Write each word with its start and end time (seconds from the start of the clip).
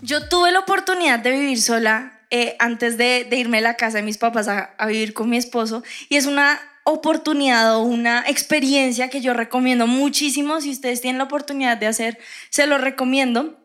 Yo 0.00 0.28
tuve 0.28 0.52
la 0.52 0.60
oportunidad 0.60 1.18
de 1.18 1.32
vivir 1.32 1.60
sola 1.60 2.20
eh, 2.30 2.56
antes 2.58 2.96
de, 2.98 3.26
irme 3.32 3.58
a 3.58 3.62
la 3.62 3.74
casa 3.74 3.98
de 3.98 4.04
mis 4.04 4.18
papás 4.18 4.46
a, 4.48 4.74
vivir 4.86 5.12
con 5.12 5.28
mi 5.28 5.36
esposo 5.36 5.82
y 6.08 6.16
es 6.16 6.26
una 6.26 6.60
oportunidad 6.84 7.76
o 7.76 7.82
una 7.82 8.24
experiencia 8.28 9.10
que 9.10 9.20
yo 9.20 9.34
recomiendo 9.34 9.86
muchísimo. 9.86 10.60
Si 10.60 10.70
ustedes 10.70 11.00
tienen 11.00 11.18
la 11.18 11.24
oportunidad 11.24 11.76
de 11.76 11.86
hacer, 11.86 12.18
se 12.50 12.66
lo 12.66 12.78
recomiendo. 12.78 13.58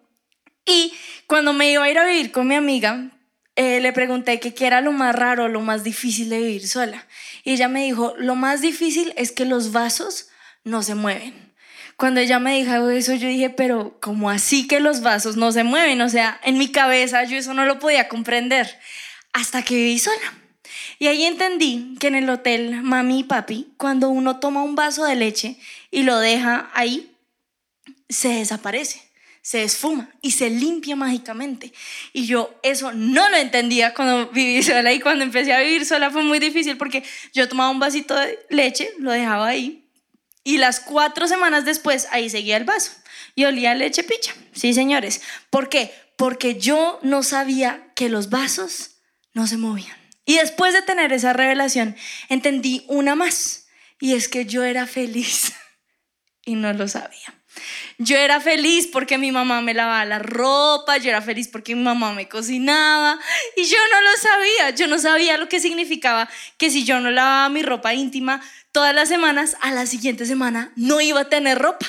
Y 0.66 0.94
cuando 1.28 1.54
me 1.54 1.72
iba 1.72 1.84
a 1.84 1.90
ir 1.90 2.00
a 2.00 2.06
vivir 2.06 2.32
con 2.32 2.48
mi 2.48 2.56
amiga, 2.56 3.12
eh, 3.56 3.80
le 3.80 3.94
pregunté 3.94 4.40
qué 4.40 4.66
era 4.66 4.82
lo 4.82 4.92
más 4.92 5.16
raro, 5.16 5.48
lo 5.48 5.62
más 5.62 5.84
difícil 5.84 6.30
de 6.30 6.40
vivir 6.40 6.68
sola. 6.68 7.06
Y 7.44 7.54
ella 7.54 7.68
me 7.68 7.84
dijo, 7.84 8.16
lo 8.18 8.36
más 8.36 8.62
difícil 8.62 9.14
es 9.18 9.32
que 9.32 9.46
los 9.46 9.72
vasos 9.72 10.30
no 10.64 10.82
se 10.82 10.96
mueven. 10.96 11.43
Cuando 12.04 12.20
ella 12.20 12.38
me 12.38 12.60
dijo 12.60 12.90
eso, 12.90 13.14
yo 13.14 13.30
dije, 13.30 13.50
pero 13.50 13.98
¿cómo 14.02 14.30
así 14.30 14.68
que 14.68 14.82
los 14.82 15.00
vasos 15.00 15.38
no 15.38 15.54
se 15.54 15.64
mueven? 15.64 16.02
O 16.02 16.10
sea, 16.10 16.38
en 16.44 16.58
mi 16.58 16.68
cabeza 16.68 17.24
yo 17.24 17.38
eso 17.38 17.54
no 17.54 17.64
lo 17.64 17.80
podía 17.80 18.10
comprender 18.10 18.78
hasta 19.32 19.62
que 19.64 19.76
viví 19.76 20.00
sola. 20.00 20.34
Y 21.00 21.08
ahí 21.08 21.24
entendí 21.24 21.96
que 22.02 22.08
en 22.08 22.16
el 22.16 22.30
hotel 22.30 22.82
mami 22.82 23.20
y 23.20 23.24
papi, 23.24 23.70
cuando 23.78 24.10
uno 24.10 24.42
toma 24.42 24.64
un 24.64 24.76
vaso 24.76 25.06
de 25.06 25.16
leche 25.16 25.56
y 25.92 26.04
lo 26.04 26.20
deja 26.20 26.70
ahí, 26.74 27.10
se 28.10 28.28
desaparece, 28.28 29.02
se 29.42 29.64
esfuma 29.64 30.10
y 30.22 30.32
se 30.32 30.50
limpia 30.50 30.98
mágicamente. 30.98 31.72
Y 32.12 32.26
yo 32.26 32.54
eso 32.64 32.92
no 32.92 33.30
lo 33.30 33.38
entendía 33.38 33.94
cuando 33.94 34.28
viví 34.28 34.62
sola 34.62 34.92
y 34.92 35.00
cuando 35.00 35.24
empecé 35.24 35.54
a 35.54 35.62
vivir 35.62 35.86
sola 35.86 36.12
fue 36.12 36.24
muy 36.24 36.40
difícil 36.40 36.76
porque 36.76 37.02
yo 37.32 37.48
tomaba 37.48 37.70
un 37.70 37.80
vasito 37.80 38.14
de 38.14 38.40
leche, 38.50 38.92
lo 39.00 39.10
dejaba 39.14 39.48
ahí 39.48 39.83
y 40.44 40.58
las 40.58 40.80
cuatro 40.80 41.28
semanas 41.28 41.66
después, 41.66 42.08
ahí 42.12 42.30
seguía 42.30 42.58
el 42.58 42.66
vaso. 42.66 42.92
Y 43.36 43.46
olía 43.46 43.74
leche 43.74 44.04
picha. 44.04 44.34
Sí, 44.54 44.74
señores. 44.74 45.22
¿Por 45.50 45.70
qué? 45.70 45.94
Porque 46.18 46.60
yo 46.60 47.00
no 47.02 47.24
sabía 47.24 47.92
que 47.96 48.10
los 48.10 48.30
vasos 48.30 48.92
no 49.34 49.48
se 49.48 49.58
movían. 49.58 49.98
Y 50.26 50.38
después 50.38 50.74
de 50.74 50.82
tener 50.82 51.12
esa 51.14 51.34
revelación, 51.34 51.96
entendí 52.30 52.86
una 52.88 53.16
más. 53.16 53.68
Y 54.00 54.14
es 54.14 54.28
que 54.28 54.46
yo 54.46 54.64
era 54.64 54.86
feliz 54.86 55.54
y 56.46 56.56
no 56.56 56.74
lo 56.74 56.88
sabía. 56.88 57.43
Yo 57.98 58.18
era 58.18 58.40
feliz 58.40 58.88
porque 58.88 59.18
mi 59.18 59.32
mamá 59.32 59.62
me 59.62 59.74
lavaba 59.74 60.06
la 60.06 60.20
ropa, 60.20 60.98
yo 60.98 61.10
era 61.10 61.22
feliz 61.22 61.48
porque 61.48 61.76
mi 61.76 61.84
mamá 61.84 62.14
me 62.14 62.28
cocinaba 62.28 63.20
y 63.56 63.66
yo 63.66 63.78
no 63.92 64.02
lo 64.02 64.18
sabía, 64.18 64.70
yo 64.72 64.88
no 64.88 65.00
sabía 65.00 65.38
lo 65.38 65.48
que 65.48 65.60
significaba 65.60 66.30
que 66.58 66.70
si 66.70 66.84
yo 66.84 67.00
no 67.00 67.12
lavaba 67.12 67.50
mi 67.50 67.62
ropa 67.62 67.94
íntima 67.94 68.42
todas 68.72 68.96
las 68.96 69.10
semanas, 69.10 69.56
a 69.62 69.72
la 69.72 69.86
siguiente 69.86 70.26
semana 70.26 70.72
no 70.76 71.00
iba 71.02 71.22
a 71.22 71.30
tener 71.30 71.60
ropa. 71.60 71.86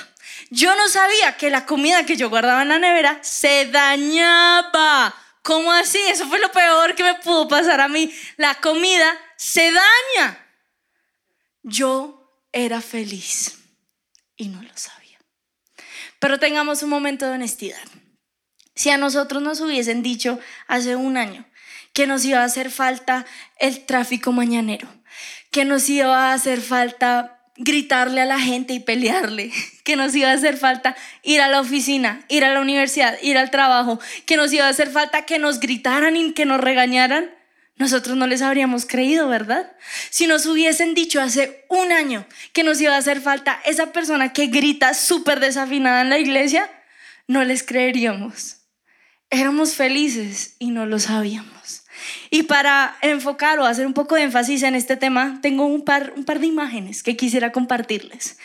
Yo 0.50 0.74
no 0.76 0.88
sabía 0.88 1.36
que 1.36 1.50
la 1.50 1.66
comida 1.66 2.06
que 2.06 2.16
yo 2.16 2.28
guardaba 2.30 2.62
en 2.62 2.68
la 2.68 2.78
nevera 2.78 3.18
se 3.22 3.66
dañaba. 3.66 5.14
¿Cómo 5.42 5.72
así? 5.72 5.98
Eso 6.08 6.26
fue 6.28 6.38
lo 6.38 6.50
peor 6.52 6.94
que 6.94 7.02
me 7.02 7.14
pudo 7.14 7.48
pasar 7.48 7.80
a 7.80 7.88
mí. 7.88 8.14
La 8.36 8.54
comida 8.54 9.18
se 9.36 9.72
daña. 9.72 10.46
Yo 11.62 12.46
era 12.52 12.80
feliz 12.80 13.58
y 14.36 14.48
no 14.48 14.62
lo 14.62 14.70
sabía. 14.74 15.03
Pero 16.24 16.38
tengamos 16.38 16.82
un 16.82 16.88
momento 16.88 17.26
de 17.26 17.32
honestidad. 17.32 17.86
Si 18.74 18.88
a 18.88 18.96
nosotros 18.96 19.42
nos 19.42 19.60
hubiesen 19.60 20.02
dicho 20.02 20.40
hace 20.66 20.96
un 20.96 21.18
año 21.18 21.44
que 21.92 22.06
nos 22.06 22.24
iba 22.24 22.40
a 22.40 22.44
hacer 22.44 22.70
falta 22.70 23.26
el 23.58 23.84
tráfico 23.84 24.32
mañanero, 24.32 24.88
que 25.50 25.66
nos 25.66 25.86
iba 25.90 26.30
a 26.30 26.32
hacer 26.32 26.62
falta 26.62 27.42
gritarle 27.58 28.22
a 28.22 28.24
la 28.24 28.40
gente 28.40 28.72
y 28.72 28.80
pelearle, 28.80 29.52
que 29.84 29.96
nos 29.96 30.14
iba 30.16 30.30
a 30.30 30.32
hacer 30.32 30.56
falta 30.56 30.96
ir 31.22 31.42
a 31.42 31.48
la 31.48 31.60
oficina, 31.60 32.24
ir 32.28 32.42
a 32.46 32.54
la 32.54 32.62
universidad, 32.62 33.18
ir 33.20 33.36
al 33.36 33.50
trabajo, 33.50 34.00
que 34.24 34.38
nos 34.38 34.50
iba 34.50 34.64
a 34.64 34.70
hacer 34.70 34.88
falta 34.88 35.26
que 35.26 35.38
nos 35.38 35.60
gritaran 35.60 36.16
y 36.16 36.32
que 36.32 36.46
nos 36.46 36.58
regañaran, 36.58 37.34
nosotros 37.76 38.16
no 38.16 38.26
les 38.26 38.40
habríamos 38.40 38.86
creído, 38.86 39.28
¿verdad? 39.28 39.72
Si 40.10 40.26
nos 40.26 40.46
hubiesen 40.46 40.94
dicho 40.94 41.20
hace 41.20 41.64
un 41.68 41.90
año 41.90 42.26
que 42.52 42.62
nos 42.62 42.80
iba 42.80 42.94
a 42.94 42.98
hacer 42.98 43.20
falta 43.20 43.60
esa 43.64 43.92
persona 43.92 44.32
que 44.32 44.46
grita 44.46 44.94
súper 44.94 45.40
desafinada 45.40 46.02
en 46.02 46.10
la 46.10 46.18
iglesia, 46.18 46.70
no 47.26 47.42
les 47.42 47.62
creeríamos. 47.62 48.58
Éramos 49.30 49.74
felices 49.74 50.54
y 50.58 50.70
no 50.70 50.86
lo 50.86 51.00
sabíamos. 51.00 51.84
Y 52.30 52.44
para 52.44 52.96
enfocar 53.02 53.58
o 53.58 53.64
hacer 53.64 53.86
un 53.86 53.94
poco 53.94 54.14
de 54.14 54.22
énfasis 54.22 54.62
en 54.62 54.74
este 54.74 54.96
tema, 54.96 55.40
tengo 55.42 55.66
un 55.66 55.84
par, 55.84 56.12
un 56.16 56.24
par 56.24 56.38
de 56.38 56.46
imágenes 56.46 57.02
que 57.02 57.16
quisiera 57.16 57.50
compartirles 57.50 58.36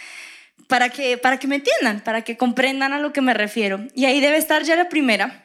para 0.68 0.90
que, 0.90 1.18
para 1.18 1.38
que 1.38 1.48
me 1.48 1.56
entiendan, 1.56 2.02
para 2.02 2.22
que 2.24 2.38
comprendan 2.38 2.94
a 2.94 3.00
lo 3.00 3.12
que 3.12 3.22
me 3.22 3.34
refiero. 3.34 3.88
Y 3.96 4.06
ahí 4.06 4.22
debe 4.22 4.38
estar 4.38 4.64
ya 4.64 4.76
la 4.76 4.90
primera. 4.90 5.44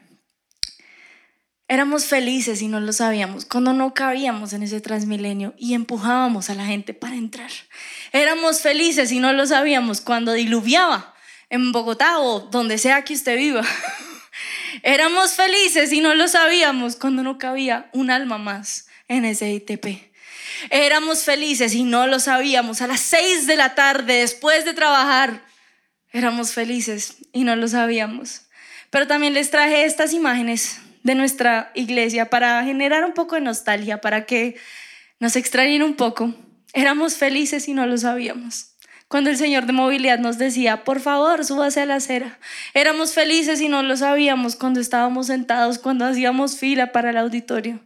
Éramos 1.66 2.04
felices 2.06 2.60
y 2.60 2.68
no 2.68 2.78
lo 2.80 2.92
sabíamos 2.92 3.46
cuando 3.46 3.72
no 3.72 3.94
cabíamos 3.94 4.52
en 4.52 4.62
ese 4.62 4.82
transmilenio 4.82 5.54
y 5.56 5.72
empujábamos 5.72 6.50
a 6.50 6.54
la 6.54 6.66
gente 6.66 6.92
para 6.92 7.14
entrar. 7.14 7.50
Éramos 8.12 8.60
felices 8.60 9.10
y 9.12 9.18
no 9.18 9.32
lo 9.32 9.46
sabíamos 9.46 10.02
cuando 10.02 10.34
diluviaba 10.34 11.14
en 11.48 11.72
Bogotá 11.72 12.18
o 12.18 12.40
donde 12.40 12.76
sea 12.76 13.02
que 13.02 13.14
usted 13.14 13.38
viva. 13.38 13.62
Éramos 14.82 15.34
felices 15.34 15.90
y 15.94 16.00
no 16.00 16.14
lo 16.14 16.28
sabíamos 16.28 16.96
cuando 16.96 17.22
no 17.22 17.38
cabía 17.38 17.88
un 17.94 18.10
alma 18.10 18.36
más 18.36 18.88
en 19.08 19.24
ese 19.24 19.50
ITP. 19.50 20.12
Éramos 20.68 21.24
felices 21.24 21.74
y 21.74 21.84
no 21.84 22.06
lo 22.06 22.20
sabíamos 22.20 22.82
a 22.82 22.86
las 22.86 23.00
seis 23.00 23.46
de 23.46 23.56
la 23.56 23.74
tarde 23.74 24.18
después 24.18 24.66
de 24.66 24.74
trabajar. 24.74 25.46
Éramos 26.12 26.52
felices 26.52 27.16
y 27.32 27.44
no 27.44 27.56
lo 27.56 27.68
sabíamos. 27.68 28.42
Pero 28.90 29.06
también 29.06 29.32
les 29.32 29.50
traje 29.50 29.86
estas 29.86 30.12
imágenes 30.12 30.80
de 31.04 31.14
nuestra 31.14 31.70
iglesia 31.74 32.30
para 32.30 32.64
generar 32.64 33.04
un 33.04 33.12
poco 33.12 33.36
de 33.36 33.42
nostalgia, 33.42 34.00
para 34.00 34.24
que 34.26 34.56
nos 35.20 35.36
extrañen 35.36 35.82
un 35.82 35.94
poco. 35.94 36.34
Éramos 36.72 37.16
felices 37.16 37.68
y 37.68 37.74
no 37.74 37.86
lo 37.86 37.96
sabíamos. 37.98 38.70
Cuando 39.06 39.30
el 39.30 39.36
señor 39.36 39.66
de 39.66 39.72
movilidad 39.74 40.18
nos 40.18 40.38
decía, 40.38 40.82
por 40.82 40.98
favor, 40.98 41.44
súbase 41.44 41.82
a 41.82 41.86
la 41.86 41.96
acera. 41.96 42.38
Éramos 42.72 43.12
felices 43.12 43.60
y 43.60 43.68
no 43.68 43.82
lo 43.82 43.96
sabíamos 43.96 44.56
cuando 44.56 44.80
estábamos 44.80 45.28
sentados, 45.28 45.78
cuando 45.78 46.06
hacíamos 46.06 46.58
fila 46.58 46.90
para 46.90 47.10
el 47.10 47.18
auditorio. 47.18 47.80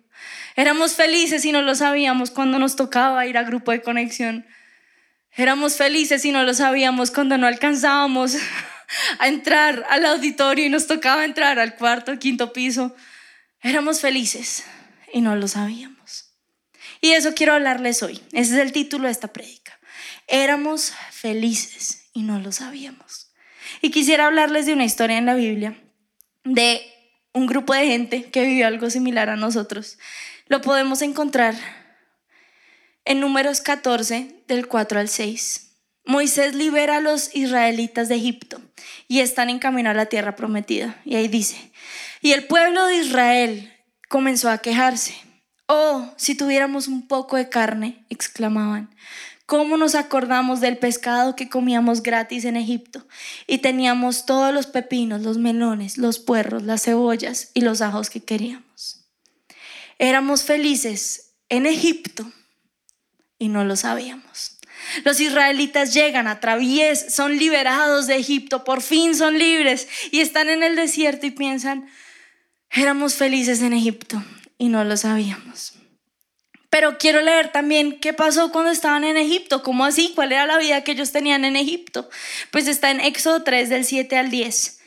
Éramos 0.55 0.95
felices 0.95 1.45
y 1.45 1.53
no 1.53 1.61
lo 1.61 1.75
sabíamos 1.75 2.31
cuando 2.31 2.59
nos 2.59 2.77
tocaba 2.77 3.27
ir 3.27 3.37
a 3.37 3.43
grupo 3.43 3.73
de 3.73 3.83
conexión. 3.83 4.47
Éramos 5.37 5.77
felices 5.77 6.25
y 6.25 6.33
no 6.33 6.45
lo 6.45 6.55
sabíamos 6.55 7.11
cuando 7.11 7.37
no 7.37 7.47
alcanzábamos 7.47 8.37
a 9.19 9.29
entrar 9.29 9.87
al 9.91 10.05
auditorio 10.07 10.67
y 10.67 10.69
nos 10.69 10.87
tocaba 10.87 11.25
entrar 11.25 11.59
al 11.59 11.77
cuarto, 11.77 12.19
quinto 12.19 12.53
piso. 12.53 12.95
Éramos 13.63 14.01
felices 14.01 14.65
y 15.13 15.21
no 15.21 15.37
lo 15.37 15.49
sabíamos. 15.49 16.33
Y 17.01 17.13
eso 17.13 17.35
quiero 17.35 17.55
hablarles 17.55 18.03
hoy. 18.03 18.21
Ese 18.33 18.55
es 18.55 18.61
el 18.61 18.73
título 18.73 19.07
de 19.07 19.13
esta 19.13 19.33
prédica. 19.33 19.79
Éramos 20.27 20.93
felices 21.11 22.11
y 22.13 22.23
no 22.23 22.39
lo 22.39 22.53
sabíamos. 22.53 23.33
Y 23.81 23.91
quisiera 23.91 24.27
hablarles 24.27 24.67
de 24.67 24.73
una 24.73 24.85
historia 24.85 25.19
en 25.19 25.27
la 25.27 25.35
Biblia 25.35 25.77
de 26.45 26.81
un 27.33 27.47
grupo 27.47 27.75
de 27.75 27.87
gente 27.87 28.31
que 28.31 28.45
vivió 28.45 28.67
algo 28.67 28.91
similar 28.91 29.29
a 29.29 29.37
nosotros. 29.37 29.99
Lo 30.47 30.61
podemos 30.61 31.03
encontrar 31.03 31.55
en 33.05 33.21
números 33.21 33.61
14 33.61 34.43
del 34.47 34.67
4 34.67 35.01
al 35.01 35.09
6. 35.09 35.68
Moisés 36.09 36.55
libera 36.55 36.97
a 36.97 37.01
los 37.03 37.35
israelitas 37.37 38.09
de 38.09 38.15
Egipto 38.15 38.63
y 39.09 39.21
están 39.21 39.51
en 39.51 39.59
camino 39.59 39.91
a 39.91 39.95
la 39.95 40.07
tierra 40.07 40.37
prometida. 40.37 40.99
Y 41.05 41.17
ahí 41.17 41.29
dice, 41.29 41.71
y 42.23 42.33
el 42.33 42.47
pueblo 42.47 42.87
de 42.87 42.97
Israel 42.97 43.71
comenzó 44.09 44.49
a 44.49 44.57
quejarse. 44.57 45.15
Oh, 45.67 46.11
si 46.17 46.35
tuviéramos 46.35 46.89
un 46.89 47.07
poco 47.07 47.37
de 47.37 47.51
carne, 47.51 48.07
exclamaban. 48.09 48.89
¿Cómo 49.45 49.77
nos 49.77 49.95
acordamos 49.95 50.63
del 50.63 50.79
pescado 50.79 51.37
que 51.37 51.51
comíamos 51.51 52.03
gratis 52.03 52.47
en 52.47 52.57
Egipto? 52.57 53.07
Y 53.47 53.59
teníamos 53.59 54.25
todos 54.25 54.55
los 54.55 54.67
pepinos, 54.67 55.21
los 55.21 55.37
melones, 55.37 55.99
los 55.99 56.19
puerros, 56.19 56.63
las 56.63 56.85
cebollas 56.85 57.51
y 57.53 57.61
los 57.61 57.83
ajos 57.83 58.09
que 58.09 58.25
queríamos. 58.25 59.05
Éramos 59.99 60.43
felices 60.43 61.35
en 61.51 61.67
Egipto 61.67 62.33
y 63.39 63.49
no 63.49 63.63
lo 63.67 63.77
sabíamos. 63.77 64.58
Los 65.05 65.21
israelitas 65.21 65.95
llegan, 65.95 66.27
atraviesan, 66.27 67.11
son 67.11 67.37
liberados 67.37 68.07
de 68.07 68.17
Egipto, 68.17 68.65
por 68.65 68.83
fin 68.83 69.15
son 69.15 69.39
libres 69.39 69.89
y 70.11 70.21
están 70.21 70.49
en 70.49 70.63
el 70.63 70.77
desierto 70.77 71.27
y 71.27 71.31
piensan, 71.31 71.89
éramos 72.71 73.15
felices 73.15 73.63
en 73.63 73.73
Egipto 73.73 74.23
y 74.59 74.69
no 74.69 74.85
lo 74.85 74.97
sabíamos. 74.97 75.75
Pero 76.71 76.99
quiero 76.99 77.23
leer 77.23 77.51
también 77.51 77.99
qué 77.99 78.13
pasó 78.13 78.53
cuando 78.53 78.71
estaban 78.71 79.05
en 79.05 79.17
Egipto, 79.17 79.63
cómo 79.63 79.85
así, 79.85 80.13
cuál 80.15 80.33
era 80.33 80.47
la 80.47 80.59
vida 80.59 80.85
que 80.85 80.93
ellos 80.93 81.13
tenían 81.13 81.45
en 81.45 81.57
Egipto. 81.57 82.11
Pues 82.51 82.69
está 82.69 82.91
en 82.91 83.01
Éxodo 83.01 83.43
3 83.43 83.71
del 83.71 83.85
7 83.87 84.17
al 84.17 84.31
10. 84.31 84.81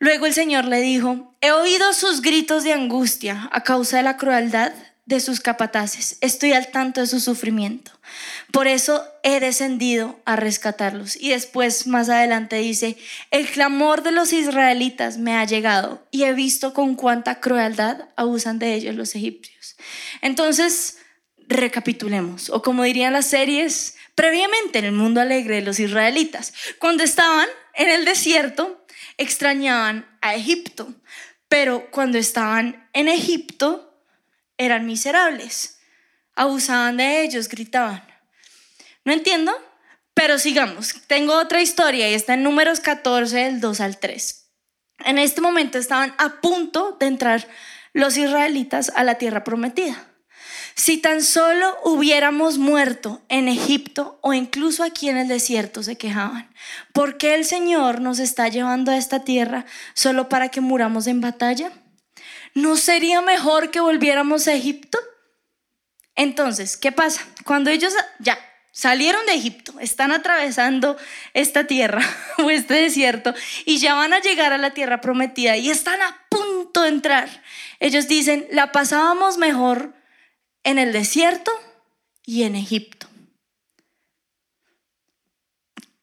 Luego 0.00 0.26
el 0.26 0.34
Señor 0.34 0.66
le 0.66 0.80
dijo, 0.80 1.34
he 1.40 1.50
oído 1.50 1.92
sus 1.94 2.20
gritos 2.20 2.62
de 2.62 2.72
angustia 2.72 3.48
a 3.52 3.62
causa 3.62 3.96
de 3.96 4.02
la 4.02 4.16
crueldad 4.16 4.72
de 5.08 5.20
sus 5.20 5.40
capataces, 5.40 6.18
estoy 6.20 6.52
al 6.52 6.70
tanto 6.70 7.00
de 7.00 7.06
su 7.06 7.18
sufrimiento. 7.18 7.92
Por 8.52 8.68
eso 8.68 9.02
he 9.22 9.40
descendido 9.40 10.20
a 10.26 10.36
rescatarlos. 10.36 11.16
Y 11.16 11.30
después, 11.30 11.86
más 11.86 12.10
adelante 12.10 12.56
dice, 12.56 12.98
el 13.30 13.48
clamor 13.48 14.02
de 14.02 14.12
los 14.12 14.34
israelitas 14.34 15.16
me 15.16 15.34
ha 15.34 15.46
llegado 15.46 16.06
y 16.10 16.24
he 16.24 16.34
visto 16.34 16.74
con 16.74 16.94
cuánta 16.94 17.40
crueldad 17.40 18.10
abusan 18.16 18.58
de 18.58 18.74
ellos 18.74 18.96
los 18.96 19.14
egipcios. 19.14 19.76
Entonces, 20.20 20.98
recapitulemos, 21.46 22.50
o 22.50 22.60
como 22.60 22.82
dirían 22.82 23.14
las 23.14 23.28
series, 23.28 23.96
previamente 24.14 24.78
en 24.78 24.84
el 24.84 24.92
mundo 24.92 25.22
alegre 25.22 25.56
de 25.56 25.62
los 25.62 25.80
israelitas, 25.80 26.52
cuando 26.78 27.02
estaban 27.02 27.48
en 27.72 27.88
el 27.88 28.04
desierto, 28.04 28.84
extrañaban 29.16 30.06
a 30.20 30.34
Egipto, 30.34 30.92
pero 31.48 31.90
cuando 31.90 32.18
estaban 32.18 32.90
en 32.92 33.08
Egipto, 33.08 33.87
eran 34.58 34.86
miserables, 34.86 35.78
abusaban 36.34 36.98
de 36.98 37.22
ellos, 37.22 37.48
gritaban. 37.48 38.04
No 39.04 39.12
entiendo, 39.12 39.52
pero 40.12 40.38
sigamos. 40.38 40.94
Tengo 41.06 41.38
otra 41.38 41.62
historia 41.62 42.10
y 42.10 42.14
está 42.14 42.34
en 42.34 42.42
números 42.42 42.80
14, 42.80 43.36
del 43.36 43.60
2 43.60 43.80
al 43.80 43.98
3. 43.98 44.50
En 45.06 45.18
este 45.18 45.40
momento 45.40 45.78
estaban 45.78 46.14
a 46.18 46.40
punto 46.40 46.96
de 46.98 47.06
entrar 47.06 47.46
los 47.92 48.16
israelitas 48.16 48.92
a 48.94 49.04
la 49.04 49.14
tierra 49.14 49.44
prometida. 49.44 50.08
Si 50.74 50.98
tan 50.98 51.22
solo 51.22 51.76
hubiéramos 51.82 52.58
muerto 52.58 53.22
en 53.28 53.48
Egipto 53.48 54.18
o 54.22 54.32
incluso 54.32 54.84
aquí 54.84 55.08
en 55.08 55.16
el 55.16 55.26
desierto, 55.26 55.82
se 55.82 55.96
quejaban. 55.96 56.50
¿Por 56.92 57.16
qué 57.16 57.34
el 57.34 57.44
Señor 57.44 58.00
nos 58.00 58.20
está 58.20 58.48
llevando 58.48 58.92
a 58.92 58.96
esta 58.96 59.24
tierra 59.24 59.66
solo 59.94 60.28
para 60.28 60.50
que 60.50 60.60
muramos 60.60 61.06
en 61.08 61.20
batalla? 61.20 61.72
¿No 62.54 62.76
sería 62.76 63.20
mejor 63.20 63.70
que 63.70 63.80
volviéramos 63.80 64.48
a 64.48 64.54
Egipto? 64.54 64.98
Entonces, 66.14 66.76
¿qué 66.76 66.90
pasa? 66.90 67.22
Cuando 67.44 67.70
ellos 67.70 67.94
ya 68.18 68.38
salieron 68.72 69.24
de 69.26 69.34
Egipto, 69.34 69.74
están 69.80 70.12
atravesando 70.12 70.96
esta 71.34 71.66
tierra 71.66 72.02
o 72.38 72.50
este 72.50 72.74
desierto 72.74 73.34
y 73.64 73.78
ya 73.78 73.94
van 73.94 74.12
a 74.12 74.20
llegar 74.20 74.52
a 74.52 74.58
la 74.58 74.74
tierra 74.74 75.00
prometida 75.00 75.56
y 75.56 75.70
están 75.70 76.00
a 76.02 76.26
punto 76.28 76.82
de 76.82 76.88
entrar. 76.88 77.42
Ellos 77.80 78.08
dicen, 78.08 78.46
la 78.50 78.72
pasábamos 78.72 79.38
mejor 79.38 79.94
en 80.64 80.78
el 80.78 80.92
desierto 80.92 81.50
y 82.24 82.42
en 82.42 82.56
Egipto. 82.56 83.06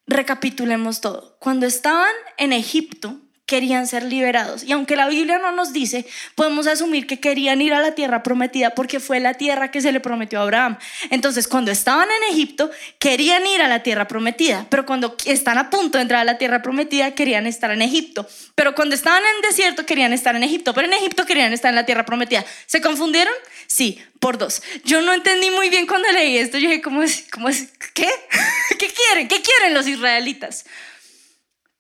Recapitulemos 0.08 1.02
todo. 1.02 1.38
Cuando 1.40 1.66
estaban 1.66 2.14
en 2.38 2.54
Egipto, 2.54 3.20
querían 3.46 3.88
ser 3.88 4.04
liberados. 4.04 4.64
Y 4.64 4.72
aunque 4.72 4.96
la 4.96 5.08
Biblia 5.08 5.38
no 5.38 5.52
nos 5.52 5.72
dice, 5.72 6.06
podemos 6.34 6.66
asumir 6.66 7.06
que 7.06 7.20
querían 7.20 7.62
ir 7.62 7.74
a 7.74 7.80
la 7.80 7.94
tierra 7.94 8.24
prometida 8.24 8.72
porque 8.72 9.00
fue 9.00 9.20
la 9.20 9.36
tierra 9.36 9.70
que 9.70 9.82
se 9.82 9.92
le 9.92 10.00
prometió 10.00 10.40
a 10.40 10.44
Abraham. 10.44 10.78
Entonces, 11.12 11.48
cuando 11.48 11.72
estaban 11.72 12.08
en 12.10 12.34
Egipto, 12.34 12.72
querían 12.98 13.46
ir 13.46 13.62
a 13.62 13.68
la 13.68 13.84
tierra 13.84 14.08
prometida, 14.08 14.66
pero 14.70 14.86
cuando 14.86 15.16
están 15.26 15.58
a 15.58 15.70
punto 15.70 15.98
de 15.98 16.04
entrar 16.04 16.22
a 16.22 16.26
la 16.26 16.38
tierra 16.38 16.62
prometida, 16.62 17.12
querían 17.12 17.46
estar 17.46 17.70
en 17.72 17.84
Egipto. 17.84 18.28
Pero 18.56 18.74
cuando 18.74 18.96
estaban 18.96 19.22
en 19.36 19.42
desierto, 19.48 19.86
querían 19.86 20.14
estar 20.14 20.36
en 20.36 20.44
Egipto, 20.44 20.74
pero 20.74 20.88
en 20.88 20.94
Egipto 20.94 21.26
querían 21.26 21.54
estar 21.54 21.70
en 21.70 21.76
la 21.76 21.86
tierra 21.86 22.06
prometida. 22.06 22.44
¿Se 22.66 22.82
confundieron? 22.82 23.34
Sí, 23.68 24.02
por 24.20 24.40
dos. 24.40 24.64
Yo 24.84 25.02
no 25.02 25.14
entendí 25.14 25.52
muy 25.52 25.70
bien 25.70 25.86
cuando 25.86 26.12
leí 26.12 26.38
esto. 26.38 26.58
Yo 26.58 26.68
dije, 26.70 26.82
¿cómo 26.82 27.04
es? 27.04 27.26
¿Cómo 27.32 27.50
es? 27.50 27.68
¿Qué? 27.94 28.10
¿Qué 28.80 28.88
quieren? 28.88 29.28
¿Qué 29.28 29.42
quieren 29.42 29.76
los 29.76 29.88
israelitas? 29.88 30.66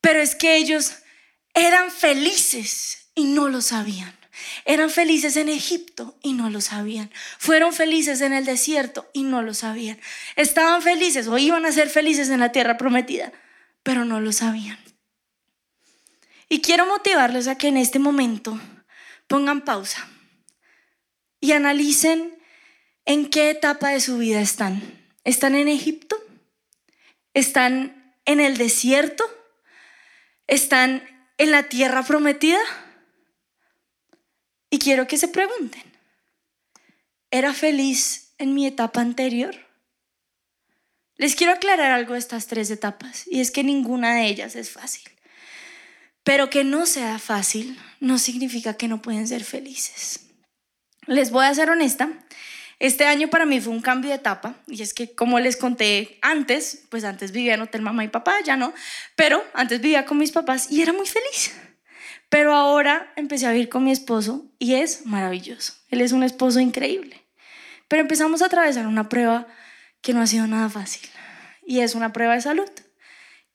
Pero 0.01 0.21
es 0.21 0.35
que 0.35 0.57
ellos 0.57 0.97
eran 1.55 1.89
felices 1.89 3.09
y 3.15 3.23
no 3.23 3.47
lo 3.47 3.61
sabían. 3.61 4.13
Eran 4.65 4.89
felices 4.89 5.37
en 5.37 5.49
Egipto 5.49 6.17
y 6.21 6.33
no 6.33 6.49
lo 6.49 6.59
sabían. 6.59 7.09
Fueron 7.39 7.73
felices 7.73 8.21
en 8.21 8.33
el 8.33 8.45
desierto 8.45 9.09
y 9.13 9.23
no 9.23 9.41
lo 9.41 9.53
sabían. 9.53 9.99
Estaban 10.35 10.81
felices 10.81 11.27
o 11.27 11.37
iban 11.37 11.65
a 11.65 11.71
ser 11.71 11.89
felices 11.89 12.29
en 12.29 12.41
la 12.41 12.51
tierra 12.51 12.77
prometida, 12.77 13.31
pero 13.81 14.05
no 14.05 14.19
lo 14.19 14.33
sabían. 14.33 14.77
Y 16.49 16.61
quiero 16.61 16.85
motivarles 16.85 17.47
a 17.47 17.57
que 17.57 17.69
en 17.69 17.77
este 17.77 17.99
momento 17.99 18.59
pongan 19.27 19.61
pausa 19.61 20.07
y 21.39 21.53
analicen 21.53 22.37
en 23.05 23.29
qué 23.29 23.49
etapa 23.49 23.89
de 23.89 24.01
su 24.01 24.17
vida 24.17 24.41
están. 24.41 24.81
¿Están 25.23 25.55
en 25.55 25.69
Egipto? 25.69 26.17
¿Están 27.33 28.13
en 28.25 28.41
el 28.41 28.57
desierto? 28.57 29.23
¿Están 30.47 31.14
en 31.37 31.51
la 31.51 31.63
tierra 31.69 32.03
prometida? 32.03 32.59
Y 34.69 34.79
quiero 34.79 35.07
que 35.07 35.17
se 35.17 35.27
pregunten, 35.27 35.83
¿era 37.31 37.53
feliz 37.53 38.33
en 38.37 38.53
mi 38.53 38.67
etapa 38.67 39.01
anterior? 39.01 39.55
Les 41.17 41.35
quiero 41.35 41.53
aclarar 41.53 41.91
algo 41.91 42.13
de 42.13 42.19
estas 42.19 42.47
tres 42.47 42.69
etapas, 42.69 43.25
y 43.27 43.39
es 43.39 43.51
que 43.51 43.63
ninguna 43.63 44.15
de 44.15 44.27
ellas 44.27 44.55
es 44.55 44.69
fácil. 44.71 45.03
Pero 46.23 46.49
que 46.49 46.63
no 46.63 46.85
sea 46.85 47.19
fácil 47.19 47.79
no 47.99 48.17
significa 48.17 48.75
que 48.75 48.88
no 48.88 49.01
pueden 49.01 49.27
ser 49.27 49.43
felices. 49.43 50.21
Les 51.05 51.31
voy 51.31 51.45
a 51.45 51.53
ser 51.53 51.69
honesta, 51.69 52.09
este 52.80 53.06
año 53.06 53.30
para 53.30 53.45
mí 53.45 53.62
fue 53.62 53.74
un 53.74 53.81
cambio 53.81 54.10
de 54.10 54.18
etapa 54.18 54.56
y 54.68 54.81
es 54.81 54.94
que 54.94 55.16
como 55.16 55.39
les 55.39 55.57
conté 55.57 56.19
antes, 56.22 56.86
pues 56.89 57.04
antes 57.04 57.31
vivía 57.31 57.54
en 57.54 57.62
hotel 57.62 57.81
mamá 57.81 58.04
y 58.04 58.10
papá, 58.10 58.36
ya 58.44 58.57
no, 58.57 58.74
pero 59.16 59.44
antes 59.54 59.81
vivía 59.81 60.06
con 60.06 60.18
mis 60.18 60.31
papás 60.31 60.72
y 60.72 60.81
era 60.81 60.94
muy 60.94 61.07
feliz. 61.07 61.54
Pero 62.30 62.54
ahora 62.54 63.13
empecé 63.16 63.45
a 63.45 63.51
vivir 63.51 63.69
con 63.69 63.83
mi 63.83 63.92
esposo 63.92 64.45
y 64.60 64.75
es 64.75 65.06
maravilloso. 65.06 65.74
Él 65.89 66.01
es 66.01 66.12
un 66.12 66.24
esposo 66.24 66.60
increíble. 66.60 67.22
Pero 67.88 68.01
empezamos 68.01 68.42
a 68.42 68.48
atravesar 68.48 68.88
una 68.88 69.10
prueba 69.10 69.48
que 70.01 70.13
no 70.13 70.22
ha 70.22 70.27
sido 70.27 70.48
nada 70.48 70.69
fácil 70.69 71.07
y 71.66 71.80
es 71.80 71.95
una 71.95 72.13
prueba 72.13 72.36
de 72.36 72.42
salud 72.42 72.69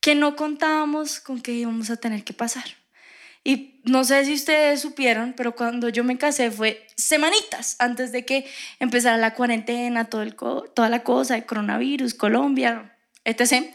que 0.01 0.15
no 0.15 0.35
contábamos 0.35 1.21
con 1.21 1.41
que 1.41 1.53
íbamos 1.53 1.91
a 1.91 1.97
tener 1.97 2.25
que 2.25 2.33
pasar. 2.33 2.65
No 3.85 4.05
sé 4.05 4.25
si 4.25 4.35
ustedes 4.35 4.81
supieron, 4.81 5.35
pero 5.37 5.55
cuando 5.55 5.89
yo 5.89 6.05
me 6.05 6.19
casé 6.19 6.51
fue 6.51 6.87
semanitas 6.97 7.77
antes 7.79 8.13
de 8.13 8.25
que 8.25 8.47
empezara 8.79 9.17
la 9.17 9.35
cuarentena, 9.35 10.09
el, 10.13 10.35
toda 10.35 10.89
la 10.89 11.03
cosa 11.03 11.35
de 11.35 11.45
coronavirus, 11.45 12.15
Colombia, 12.15 12.97
etc. 13.25 13.67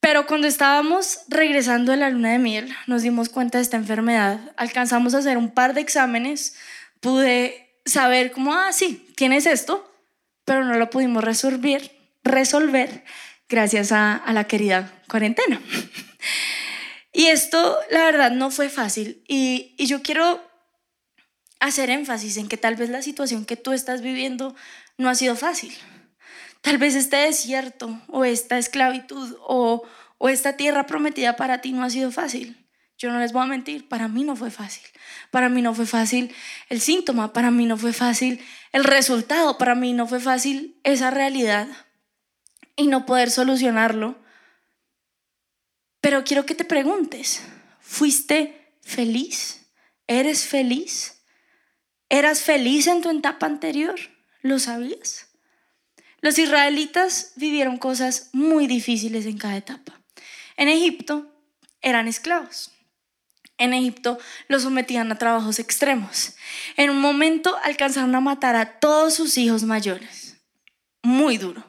Pero 0.00 0.26
cuando 0.26 0.46
estábamos 0.46 1.20
regresando 1.28 1.92
de 1.92 1.98
la 1.98 2.10
luna 2.10 2.32
de 2.32 2.38
miel, 2.38 2.74
nos 2.86 3.02
dimos 3.02 3.28
cuenta 3.28 3.58
de 3.58 3.62
esta 3.62 3.76
enfermedad, 3.76 4.40
alcanzamos 4.56 5.14
a 5.14 5.18
hacer 5.18 5.36
un 5.36 5.50
par 5.50 5.74
de 5.74 5.80
exámenes, 5.80 6.56
pude 7.00 7.78
saber 7.84 8.32
cómo, 8.32 8.54
ah, 8.54 8.72
sí, 8.72 9.06
tienes 9.16 9.46
esto, 9.46 9.90
pero 10.44 10.64
no 10.64 10.74
lo 10.74 10.90
pudimos 10.90 11.22
resolver, 11.22 11.90
resolver 12.22 13.04
gracias 13.48 13.92
a 13.92 14.22
la 14.32 14.44
querida 14.44 14.92
cuarentena. 15.08 15.60
Y 17.16 17.28
esto, 17.28 17.78
la 17.90 18.04
verdad, 18.04 18.32
no 18.32 18.50
fue 18.50 18.68
fácil. 18.68 19.22
Y, 19.28 19.76
yo 19.78 20.02
quiero 20.02 20.42
hacer 21.60 21.88
énfasis 21.88 22.36
en 22.36 22.48
que 22.48 22.56
tal 22.56 22.74
vez 22.74 22.90
la 22.90 23.02
situación 23.02 23.44
que 23.44 23.56
tú 23.56 23.72
estás 23.72 24.02
viviendo 24.02 24.54
no 24.98 25.08
ha 25.08 25.14
sido 25.14 25.36
fácil. 25.36 25.72
Tal 26.60 26.76
vez 26.76 26.96
este 26.96 27.16
desierto 27.18 28.02
o 28.08 28.24
esta 28.24 28.58
esclavitud 28.58 29.36
o, 29.40 29.84
o 30.18 30.28
esta 30.28 30.56
tierra 30.56 30.86
prometida 30.86 31.36
para 31.36 31.60
ti 31.60 31.72
no 31.72 31.84
ha 31.84 31.90
sido 31.90 32.10
fácil. 32.10 32.68
Yo 32.98 33.12
no 33.12 33.20
les 33.20 33.32
voy 33.32 33.42
a 33.42 33.46
mentir, 33.46 33.88
para 33.88 34.08
mí 34.08 34.24
no 34.24 34.34
fue 34.34 34.50
fácil. 34.50 34.84
Para 35.30 35.48
mí 35.48 35.62
no 35.62 35.72
fue 35.72 35.86
fácil 35.86 36.34
el 36.68 36.80
síntoma, 36.80 37.32
para 37.32 37.52
mí 37.52 37.64
no 37.66 37.76
fue 37.76 37.92
fácil 37.92 38.44
el 38.72 38.82
resultado, 38.82 39.56
para 39.56 39.76
mí 39.76 39.92
no 39.92 40.08
fue 40.08 40.18
fácil 40.18 40.80
esa 40.82 41.10
realidad 41.10 41.68
y 42.76 42.88
no 42.88 43.06
poder 43.06 43.30
solucionarlo 43.30 44.23
pero 46.04 46.22
quiero 46.22 46.44
que 46.44 46.54
te 46.54 46.66
preguntes, 46.66 47.40
¿fuiste 47.80 48.76
feliz? 48.82 49.70
¿Eres 50.06 50.44
feliz? 50.44 51.24
¿Eras 52.10 52.42
feliz 52.42 52.88
en 52.88 53.00
tu 53.00 53.08
etapa 53.08 53.46
anterior? 53.46 53.98
¿Lo 54.42 54.58
sabías? 54.58 55.28
Los 56.20 56.38
israelitas 56.38 57.32
vivieron 57.36 57.78
cosas 57.78 58.28
muy 58.34 58.66
difíciles 58.66 59.24
en 59.24 59.38
cada 59.38 59.56
etapa. 59.56 59.98
En 60.58 60.68
Egipto 60.68 61.26
eran 61.80 62.06
esclavos. 62.06 62.70
En 63.56 63.72
Egipto 63.72 64.18
los 64.48 64.64
sometían 64.64 65.10
a 65.10 65.16
trabajos 65.16 65.58
extremos. 65.58 66.34
En 66.76 66.90
un 66.90 67.00
momento 67.00 67.56
alcanzaron 67.62 68.14
a 68.14 68.20
matar 68.20 68.56
a 68.56 68.78
todos 68.78 69.14
sus 69.14 69.38
hijos 69.38 69.62
mayores. 69.62 70.36
Muy 71.02 71.38
duro. 71.38 71.64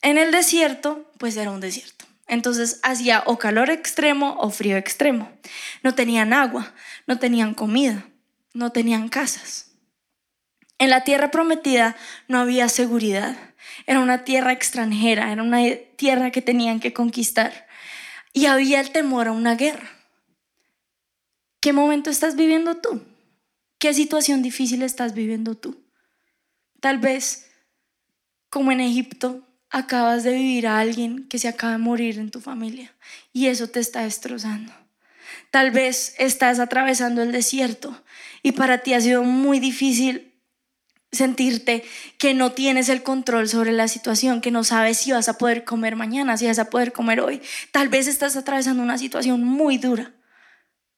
En 0.00 0.16
el 0.16 0.32
desierto, 0.32 1.12
pues 1.18 1.36
era 1.36 1.50
un 1.50 1.60
desierto. 1.60 2.06
Entonces 2.30 2.78
hacía 2.84 3.24
o 3.26 3.38
calor 3.38 3.70
extremo 3.70 4.36
o 4.38 4.50
frío 4.50 4.76
extremo. 4.76 5.32
No 5.82 5.96
tenían 5.96 6.32
agua, 6.32 6.72
no 7.08 7.18
tenían 7.18 7.54
comida, 7.54 8.06
no 8.54 8.70
tenían 8.70 9.08
casas. 9.08 9.72
En 10.78 10.90
la 10.90 11.02
tierra 11.02 11.32
prometida 11.32 11.96
no 12.28 12.38
había 12.38 12.68
seguridad. 12.68 13.36
Era 13.84 13.98
una 13.98 14.22
tierra 14.22 14.52
extranjera, 14.52 15.32
era 15.32 15.42
una 15.42 15.58
tierra 15.96 16.30
que 16.30 16.40
tenían 16.40 16.78
que 16.78 16.92
conquistar. 16.92 17.66
Y 18.32 18.46
había 18.46 18.78
el 18.78 18.92
temor 18.92 19.26
a 19.26 19.32
una 19.32 19.56
guerra. 19.56 19.90
¿Qué 21.60 21.72
momento 21.72 22.10
estás 22.10 22.36
viviendo 22.36 22.76
tú? 22.76 23.02
¿Qué 23.80 23.92
situación 23.92 24.40
difícil 24.40 24.84
estás 24.84 25.14
viviendo 25.14 25.56
tú? 25.56 25.84
Tal 26.78 26.98
vez, 26.98 27.50
como 28.50 28.70
en 28.70 28.78
Egipto, 28.78 29.44
acabas 29.70 30.24
de 30.24 30.32
vivir 30.32 30.66
a 30.66 30.78
alguien 30.78 31.28
que 31.28 31.38
se 31.38 31.48
acaba 31.48 31.72
de 31.72 31.78
morir 31.78 32.18
en 32.18 32.30
tu 32.30 32.40
familia 32.40 32.92
y 33.32 33.46
eso 33.46 33.68
te 33.68 33.80
está 33.80 34.02
destrozando. 34.02 34.72
Tal 35.50 35.70
vez 35.70 36.14
estás 36.18 36.58
atravesando 36.58 37.22
el 37.22 37.32
desierto 37.32 38.02
y 38.42 38.52
para 38.52 38.78
ti 38.78 38.94
ha 38.94 39.00
sido 39.00 39.22
muy 39.22 39.60
difícil 39.60 40.30
sentirte 41.12 41.84
que 42.18 42.34
no 42.34 42.52
tienes 42.52 42.88
el 42.88 43.02
control 43.02 43.48
sobre 43.48 43.72
la 43.72 43.88
situación, 43.88 44.40
que 44.40 44.50
no 44.50 44.62
sabes 44.62 44.98
si 44.98 45.12
vas 45.12 45.28
a 45.28 45.38
poder 45.38 45.64
comer 45.64 45.96
mañana, 45.96 46.36
si 46.36 46.46
vas 46.46 46.58
a 46.58 46.70
poder 46.70 46.92
comer 46.92 47.20
hoy. 47.20 47.42
Tal 47.72 47.88
vez 47.88 48.06
estás 48.06 48.36
atravesando 48.36 48.82
una 48.82 48.98
situación 48.98 49.42
muy 49.42 49.78
dura, 49.78 50.12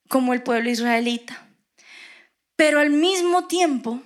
como 0.09 0.35
el 0.35 0.43
pueblo 0.43 0.69
israelita. 0.69 1.47
Pero 2.57 2.81
al 2.81 2.91
mismo 2.91 3.47
tiempo, 3.47 4.03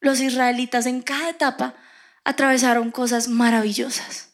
los 0.00 0.20
israelitas 0.20 0.86
en 0.86 1.02
cada 1.02 1.30
etapa 1.30 1.74
atravesaron 2.24 2.90
cosas 2.90 3.28
maravillosas. 3.28 4.30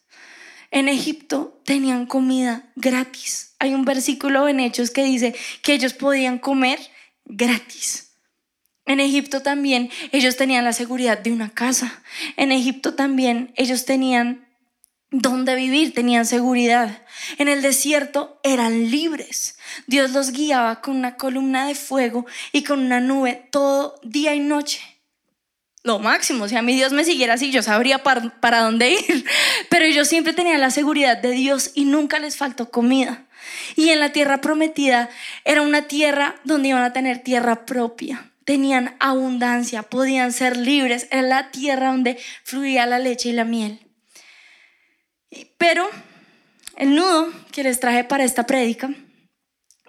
En 0.71 0.88
Egipto 0.88 1.61
tenían 1.64 2.07
comida 2.07 2.71
gratis. 2.76 3.54
Hay 3.59 3.75
un 3.75 3.85
versículo 3.85 4.49
en 4.49 4.61
Hechos 4.61 4.90
que 4.90 5.04
dice 5.04 5.35
que 5.62 5.73
ellos 5.73 5.95
podían 5.95 6.38
comer 6.38 6.78
gratis. 7.25 8.12
En 8.85 9.00
Egipto 9.00 9.42
también 9.42 9.90
ellos 10.12 10.37
tenían 10.37 10.64
la 10.64 10.73
seguridad 10.73 11.18
de 11.18 11.33
una 11.33 11.50
casa. 11.50 12.02
En 12.37 12.52
Egipto 12.52 12.95
también 12.95 13.52
ellos 13.57 13.85
tenían 13.85 14.47
donde 15.11 15.54
vivir, 15.54 15.95
tenían 15.95 16.26
seguridad. 16.26 17.02
En 17.38 17.49
el 17.49 17.62
desierto 17.62 18.40
eran 18.42 18.90
libres. 18.90 19.59
Dios 19.87 20.11
los 20.11 20.33
guiaba 20.33 20.83
con 20.83 20.97
una 20.97 21.16
columna 21.16 21.66
de 21.66 21.75
fuego 21.75 22.26
y 22.52 22.62
con 22.62 22.80
una 22.80 23.00
nube 23.00 23.49
todo 23.50 23.99
día 24.02 24.35
y 24.35 24.40
noche 24.40 24.98
lo 25.88 25.99
máximo. 25.99 26.47
Si 26.47 26.54
a 26.54 26.62
mi 26.62 26.75
Dios 26.75 26.92
me 26.92 27.04
siguiera 27.04 27.35
así, 27.35 27.50
yo 27.50 27.62
sabría 27.62 28.04
para, 28.04 28.61
dónde 28.61 28.90
ir. 28.90 29.25
Pero 29.71 29.87
ellos 29.87 30.07
siempre 30.07 30.35
tenían 30.35 30.61
la 30.61 30.71
seguridad 30.71 31.16
de 31.16 31.30
Dios 31.30 31.73
y 31.75 31.87
nunca 31.87 32.18
les 32.18 32.37
faltó 32.37 32.71
comida. 32.71 33.26
Y 33.75 33.88
en 33.88 33.99
la 33.99 34.12
tierra 34.12 34.40
prometida 34.40 35.09
era 35.45 35.62
una 35.62 35.88
tierra 35.88 36.37
donde 36.45 36.68
iban 36.68 36.83
a 36.83 36.92
tener 36.92 37.21
tierra 37.21 37.64
propia. 37.64 38.30
Tenían 38.45 38.97
abundancia, 39.00 39.83
podían 39.83 40.33
ser 40.33 40.59
libres. 40.59 41.09
Era 41.11 41.23
la 41.23 41.50
tierra 41.50 41.90
donde 41.90 42.18
fluía 42.45 42.87
la 42.87 42.99
leche 42.99 43.30
y 43.30 43.33
la 43.33 43.45
miel. 43.45 43.80
Pero 45.57 45.88
el 46.76 46.95
nudo 46.95 47.33
que 47.50 47.62
les 47.62 47.80
traje 47.80 48.04
para 48.04 48.25
esta 48.25 48.47
prédica 48.47 48.90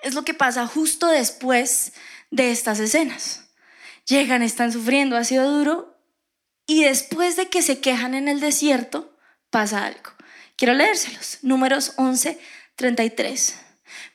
es 0.01 0.13
lo 0.13 0.23
que 0.23 0.33
pasa 0.33 0.65
justo 0.65 1.07
después 1.07 1.91
de 2.31 2.51
estas 2.51 2.79
escenas. 2.79 3.48
Llegan, 4.09 4.41
están 4.41 4.71
sufriendo, 4.71 5.17
ha 5.17 5.23
sido 5.23 5.51
duro, 5.51 5.95
y 6.65 6.83
después 6.83 7.35
de 7.35 7.47
que 7.47 7.61
se 7.61 7.79
quejan 7.79 8.15
en 8.15 8.27
el 8.27 8.39
desierto, 8.39 9.15
pasa 9.51 9.85
algo. 9.85 10.11
Quiero 10.55 10.73
leérselos. 10.73 11.37
Números 11.43 11.93
11, 11.97 12.39
33. 12.75 13.59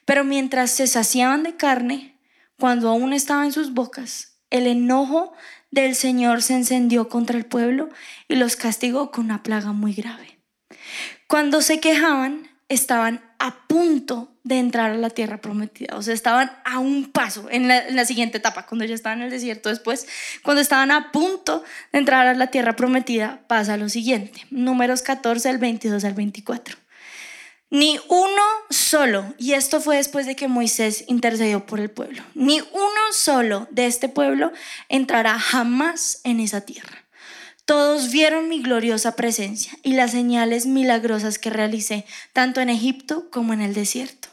Pero 0.04 0.24
mientras 0.24 0.72
se 0.72 0.88
saciaban 0.88 1.44
de 1.44 1.56
carne, 1.56 2.18
cuando 2.58 2.88
aún 2.88 3.12
estaba 3.12 3.44
en 3.44 3.52
sus 3.52 3.72
bocas, 3.72 4.40
el 4.50 4.66
enojo 4.66 5.32
del 5.70 5.94
Señor 5.94 6.42
se 6.42 6.54
encendió 6.54 7.08
contra 7.08 7.38
el 7.38 7.46
pueblo 7.46 7.88
y 8.28 8.34
los 8.34 8.56
castigó 8.56 9.12
con 9.12 9.26
una 9.26 9.44
plaga 9.44 9.72
muy 9.72 9.94
grave. 9.94 10.40
Cuando 11.28 11.62
se 11.62 11.78
quejaban, 11.78 12.48
estaban 12.68 13.20
a 13.38 13.66
punto 13.66 14.34
de 14.42 14.58
entrar 14.58 14.90
a 14.90 14.96
la 14.96 15.10
tierra 15.10 15.40
prometida. 15.40 15.96
O 15.96 16.02
sea, 16.02 16.14
estaban 16.14 16.52
a 16.64 16.78
un 16.78 17.10
paso 17.10 17.48
en 17.50 17.68
la, 17.68 18.04
siguiente 18.04 18.38
etapa, 18.38 18.66
cuando 18.66 18.84
ya 18.84 18.94
estaban 18.94 19.18
en 19.18 19.24
el 19.24 19.30
desierto 19.30 19.68
después, 19.68 20.06
cuando 20.42 20.60
estaban 20.60 20.90
a 20.90 21.12
punto 21.12 21.64
de 21.92 21.98
entrar 21.98 22.26
a 22.26 22.34
la 22.34 22.48
tierra 22.48 22.76
prometida, 22.76 23.40
pasa 23.48 23.76
lo 23.76 23.88
siguiente. 23.88 24.46
Números 24.50 25.02
14, 25.02 25.48
del 25.48 25.58
22 25.58 26.04
al 26.04 26.14
24. 26.14 26.76
Ni 27.70 27.98
uno 28.08 28.42
solo, 28.70 29.34
y 29.38 29.54
esto 29.54 29.80
fue 29.80 29.96
después 29.96 30.26
de 30.26 30.36
que 30.36 30.46
Moisés 30.46 31.04
intercedió 31.08 31.66
por 31.66 31.80
el 31.80 31.90
pueblo, 31.90 32.22
ni 32.34 32.60
uno 32.60 33.12
solo 33.12 33.66
de 33.70 33.86
este 33.86 34.08
pueblo 34.08 34.52
entrará 34.88 35.38
jamás 35.38 36.20
en 36.24 36.40
esa 36.40 36.60
tierra 36.60 37.03
todos 37.64 38.10
vieron 38.10 38.48
mi 38.48 38.62
gloriosa 38.62 39.16
presencia 39.16 39.78
y 39.82 39.94
las 39.94 40.10
señales 40.10 40.66
milagrosas 40.66 41.38
que 41.38 41.50
realicé, 41.50 42.04
tanto 42.32 42.60
en 42.60 42.70
Egipto 42.70 43.30
como 43.30 43.52
en 43.52 43.60
el 43.60 43.74
desierto. 43.74 44.28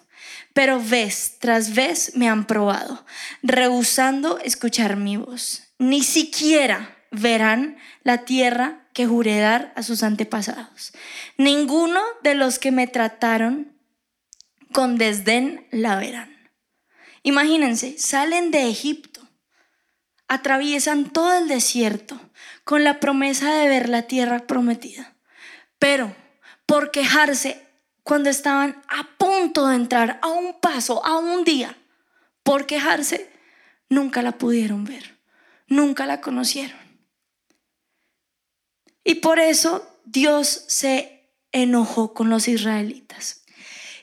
Pero 0.53 0.81
vez 0.81 1.37
tras 1.39 1.73
vez 1.73 2.15
me 2.15 2.27
han 2.27 2.45
probado, 2.45 3.05
rehusando 3.41 4.37
escuchar 4.39 4.97
mi 4.97 5.17
voz. 5.17 5.63
Ni 5.77 6.03
siquiera 6.03 6.97
verán 7.11 7.77
la 8.03 8.25
tierra 8.25 8.87
que 8.93 9.07
juré 9.07 9.39
dar 9.39 9.73
a 9.75 9.83
sus 9.83 10.03
antepasados. 10.03 10.93
Ninguno 11.37 12.01
de 12.23 12.35
los 12.35 12.59
que 12.59 12.71
me 12.71 12.87
trataron 12.87 13.77
con 14.71 14.97
desdén 14.97 15.67
la 15.71 15.95
verán. 15.97 16.31
Imagínense, 17.23 17.97
salen 17.97 18.51
de 18.51 18.69
Egipto, 18.69 19.10
atraviesan 20.31 21.09
todo 21.09 21.33
el 21.33 21.49
desierto, 21.49 22.17
con 22.63 22.85
la 22.85 23.01
promesa 23.01 23.53
de 23.53 23.67
ver 23.67 23.89
la 23.89 24.03
tierra 24.03 24.47
prometida. 24.47 25.13
Pero 25.77 26.15
por 26.65 26.91
quejarse 26.91 27.67
cuando 28.03 28.29
estaban 28.29 28.81
a 28.87 29.09
punto 29.17 29.67
de 29.67 29.75
entrar 29.75 30.19
a 30.21 30.29
un 30.29 30.57
paso, 30.61 31.05
a 31.05 31.17
un 31.17 31.43
día, 31.43 31.75
por 32.43 32.65
quejarse, 32.65 33.29
nunca 33.89 34.21
la 34.21 34.37
pudieron 34.37 34.85
ver, 34.85 35.19
nunca 35.67 36.05
la 36.05 36.21
conocieron. 36.21 36.79
Y 39.03 39.15
por 39.15 39.37
eso 39.37 39.99
Dios 40.05 40.47
se 40.47 41.29
enojó 41.51 42.13
con 42.13 42.29
los 42.29 42.47
israelitas. 42.47 43.40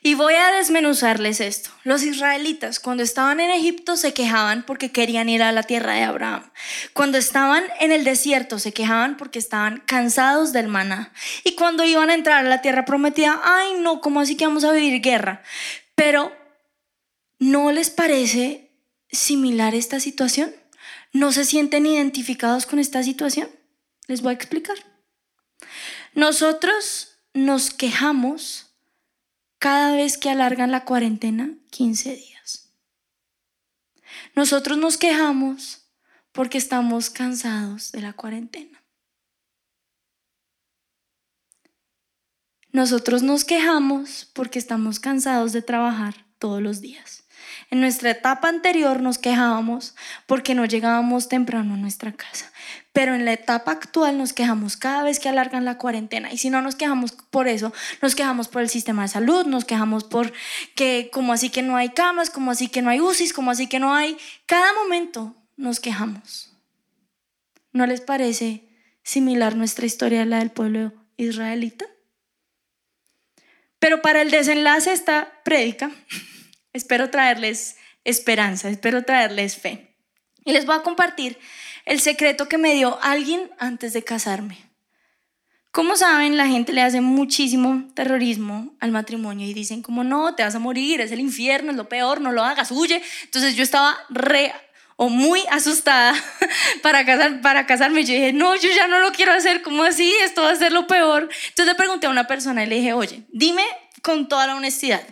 Y 0.08 0.14
voy 0.14 0.32
a 0.32 0.52
desmenuzarles 0.52 1.38
esto. 1.38 1.68
Los 1.84 2.02
israelitas 2.02 2.80
cuando 2.80 3.02
estaban 3.02 3.40
en 3.40 3.50
Egipto 3.50 3.94
se 3.98 4.14
quejaban 4.14 4.64
porque 4.64 4.90
querían 4.90 5.28
ir 5.28 5.42
a 5.42 5.52
la 5.52 5.64
tierra 5.64 5.92
de 5.92 6.04
Abraham. 6.04 6.50
Cuando 6.94 7.18
estaban 7.18 7.62
en 7.78 7.92
el 7.92 8.04
desierto 8.04 8.58
se 8.58 8.72
quejaban 8.72 9.18
porque 9.18 9.38
estaban 9.38 9.82
cansados 9.84 10.54
del 10.54 10.66
maná. 10.68 11.12
Y 11.44 11.56
cuando 11.56 11.84
iban 11.84 12.08
a 12.08 12.14
entrar 12.14 12.42
a 12.42 12.48
la 12.48 12.62
tierra 12.62 12.86
prometida, 12.86 13.38
ay 13.44 13.74
no, 13.80 14.00
¿cómo 14.00 14.20
así 14.20 14.34
que 14.34 14.46
vamos 14.46 14.64
a 14.64 14.72
vivir 14.72 15.02
guerra? 15.02 15.42
Pero 15.94 16.34
¿no 17.38 17.70
les 17.70 17.90
parece 17.90 18.70
similar 19.10 19.74
esta 19.74 20.00
situación? 20.00 20.54
¿No 21.12 21.32
se 21.32 21.44
sienten 21.44 21.84
identificados 21.84 22.64
con 22.64 22.78
esta 22.78 23.02
situación? 23.02 23.50
Les 24.06 24.22
voy 24.22 24.30
a 24.30 24.36
explicar. 24.36 24.78
Nosotros 26.14 27.18
nos 27.34 27.68
quejamos 27.68 28.67
cada 29.58 29.94
vez 29.94 30.18
que 30.18 30.30
alargan 30.30 30.70
la 30.70 30.84
cuarentena 30.84 31.50
15 31.70 32.16
días. 32.16 32.72
Nosotros 34.34 34.78
nos 34.78 34.96
quejamos 34.96 35.90
porque 36.32 36.58
estamos 36.58 37.10
cansados 37.10 37.92
de 37.92 38.00
la 38.00 38.12
cuarentena. 38.12 38.84
Nosotros 42.70 43.22
nos 43.22 43.44
quejamos 43.44 44.30
porque 44.34 44.58
estamos 44.58 45.00
cansados 45.00 45.52
de 45.52 45.62
trabajar 45.62 46.26
todos 46.38 46.62
los 46.62 46.80
días. 46.80 47.17
En 47.70 47.80
nuestra 47.80 48.10
etapa 48.10 48.48
anterior 48.48 49.02
nos 49.02 49.18
quejábamos 49.18 49.94
porque 50.26 50.54
no 50.54 50.64
llegábamos 50.64 51.28
temprano 51.28 51.74
a 51.74 51.76
nuestra 51.76 52.12
casa. 52.12 52.50
Pero 52.94 53.14
en 53.14 53.26
la 53.26 53.34
etapa 53.34 53.72
actual 53.72 54.16
nos 54.16 54.32
quejamos 54.32 54.78
cada 54.78 55.02
vez 55.02 55.20
que 55.20 55.28
alargan 55.28 55.66
la 55.66 55.76
cuarentena. 55.76 56.32
Y 56.32 56.38
si 56.38 56.48
no 56.48 56.62
nos 56.62 56.76
quejamos 56.76 57.12
por 57.12 57.46
eso, 57.46 57.74
nos 58.00 58.14
quejamos 58.14 58.48
por 58.48 58.62
el 58.62 58.70
sistema 58.70 59.02
de 59.02 59.08
salud, 59.08 59.44
nos 59.44 59.66
quejamos 59.66 60.04
por 60.04 60.32
que 60.74 61.10
como 61.12 61.34
así 61.34 61.50
que 61.50 61.60
no 61.60 61.76
hay 61.76 61.90
camas, 61.90 62.30
como 62.30 62.50
así 62.50 62.68
que 62.68 62.80
no 62.80 62.88
hay 62.88 63.00
UCIs, 63.00 63.34
como 63.34 63.50
así 63.50 63.66
que 63.66 63.78
no 63.78 63.94
hay... 63.94 64.16
Cada 64.46 64.72
momento 64.72 65.36
nos 65.56 65.78
quejamos. 65.78 66.50
¿No 67.72 67.86
les 67.86 68.00
parece 68.00 68.64
similar 69.02 69.56
nuestra 69.56 69.84
historia 69.84 70.22
a 70.22 70.26
la 70.26 70.38
del 70.38 70.50
pueblo 70.50 70.94
israelita? 71.18 71.84
Pero 73.78 74.00
para 74.00 74.22
el 74.22 74.30
desenlace 74.30 74.90
de 74.90 74.96
esta 74.96 75.32
prédica, 75.44 75.90
espero 76.78 77.10
traerles 77.10 77.76
esperanza, 78.04 78.70
espero 78.70 79.04
traerles 79.04 79.56
fe. 79.56 79.94
Y 80.44 80.52
les 80.52 80.64
voy 80.64 80.76
a 80.76 80.82
compartir 80.82 81.38
el 81.84 82.00
secreto 82.00 82.48
que 82.48 82.58
me 82.58 82.74
dio 82.74 82.98
alguien 83.02 83.50
antes 83.58 83.92
de 83.92 84.02
casarme. 84.02 84.68
Como 85.70 85.96
saben, 85.96 86.36
la 86.36 86.46
gente 86.46 86.72
le 86.72 86.80
hace 86.80 87.00
muchísimo 87.00 87.84
terrorismo 87.94 88.74
al 88.80 88.90
matrimonio 88.90 89.46
y 89.46 89.52
dicen 89.52 89.82
como 89.82 90.02
no, 90.02 90.34
te 90.34 90.42
vas 90.42 90.54
a 90.54 90.58
morir, 90.58 91.00
es 91.00 91.12
el 91.12 91.20
infierno, 91.20 91.70
es 91.70 91.76
lo 91.76 91.88
peor, 91.88 92.20
no 92.20 92.32
lo 92.32 92.42
hagas, 92.42 92.70
huye. 92.70 93.02
Entonces 93.24 93.54
yo 93.54 93.62
estaba 93.62 93.96
re 94.08 94.52
o 94.96 95.08
muy 95.08 95.40
asustada 95.50 96.14
para, 96.82 97.04
casar, 97.04 97.40
para 97.40 97.66
casarme. 97.66 98.04
Yo 98.04 98.14
dije, 98.14 98.32
no, 98.32 98.56
yo 98.56 98.70
ya 98.74 98.88
no 98.88 98.98
lo 98.98 99.12
quiero 99.12 99.32
hacer, 99.32 99.62
¿cómo 99.62 99.84
así? 99.84 100.12
Esto 100.22 100.42
va 100.42 100.50
a 100.50 100.56
ser 100.56 100.72
lo 100.72 100.86
peor. 100.86 101.28
Entonces 101.48 101.66
le 101.66 101.74
pregunté 101.74 102.06
a 102.06 102.10
una 102.10 102.26
persona 102.26 102.64
y 102.64 102.66
le 102.66 102.76
dije, 102.76 102.94
oye, 102.94 103.22
dime 103.28 103.62
con 104.02 104.28
toda 104.28 104.46
la 104.46 104.56
honestidad, 104.56 105.02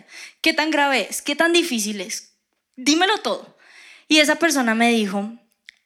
¿qué 0.47 0.53
tan 0.53 0.71
grave 0.71 1.09
es? 1.09 1.21
¿Qué 1.21 1.35
tan 1.35 1.51
difícil 1.51 1.99
es? 1.99 2.37
Dímelo 2.77 3.17
todo. 3.17 3.57
Y 4.07 4.19
esa 4.19 4.35
persona 4.35 4.75
me 4.75 4.91
dijo, 4.91 5.29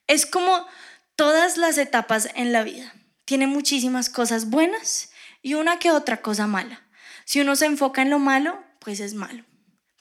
Es 0.06 0.28
como 0.28 0.68
todas 1.16 1.58
las 1.58 1.80
etapas 1.80 2.30
en 2.36 2.54
la 2.54 2.62
vida. 2.62 2.94
Tiene 3.26 3.48
muchísimas 3.48 4.12
cosas 4.12 4.52
buenas 4.52 5.10
y 5.42 5.56
una 5.56 5.80
que 5.80 5.90
otra 5.90 6.22
cosa 6.22 6.46
mala. 6.46 6.88
Si 7.26 7.42
uno 7.42 7.56
se 7.56 7.66
enfoca 7.66 8.04
en 8.04 8.12
lo 8.12 8.20
malo, 8.20 8.64
pues 8.78 9.00
es 9.00 9.16
malo. 9.16 9.44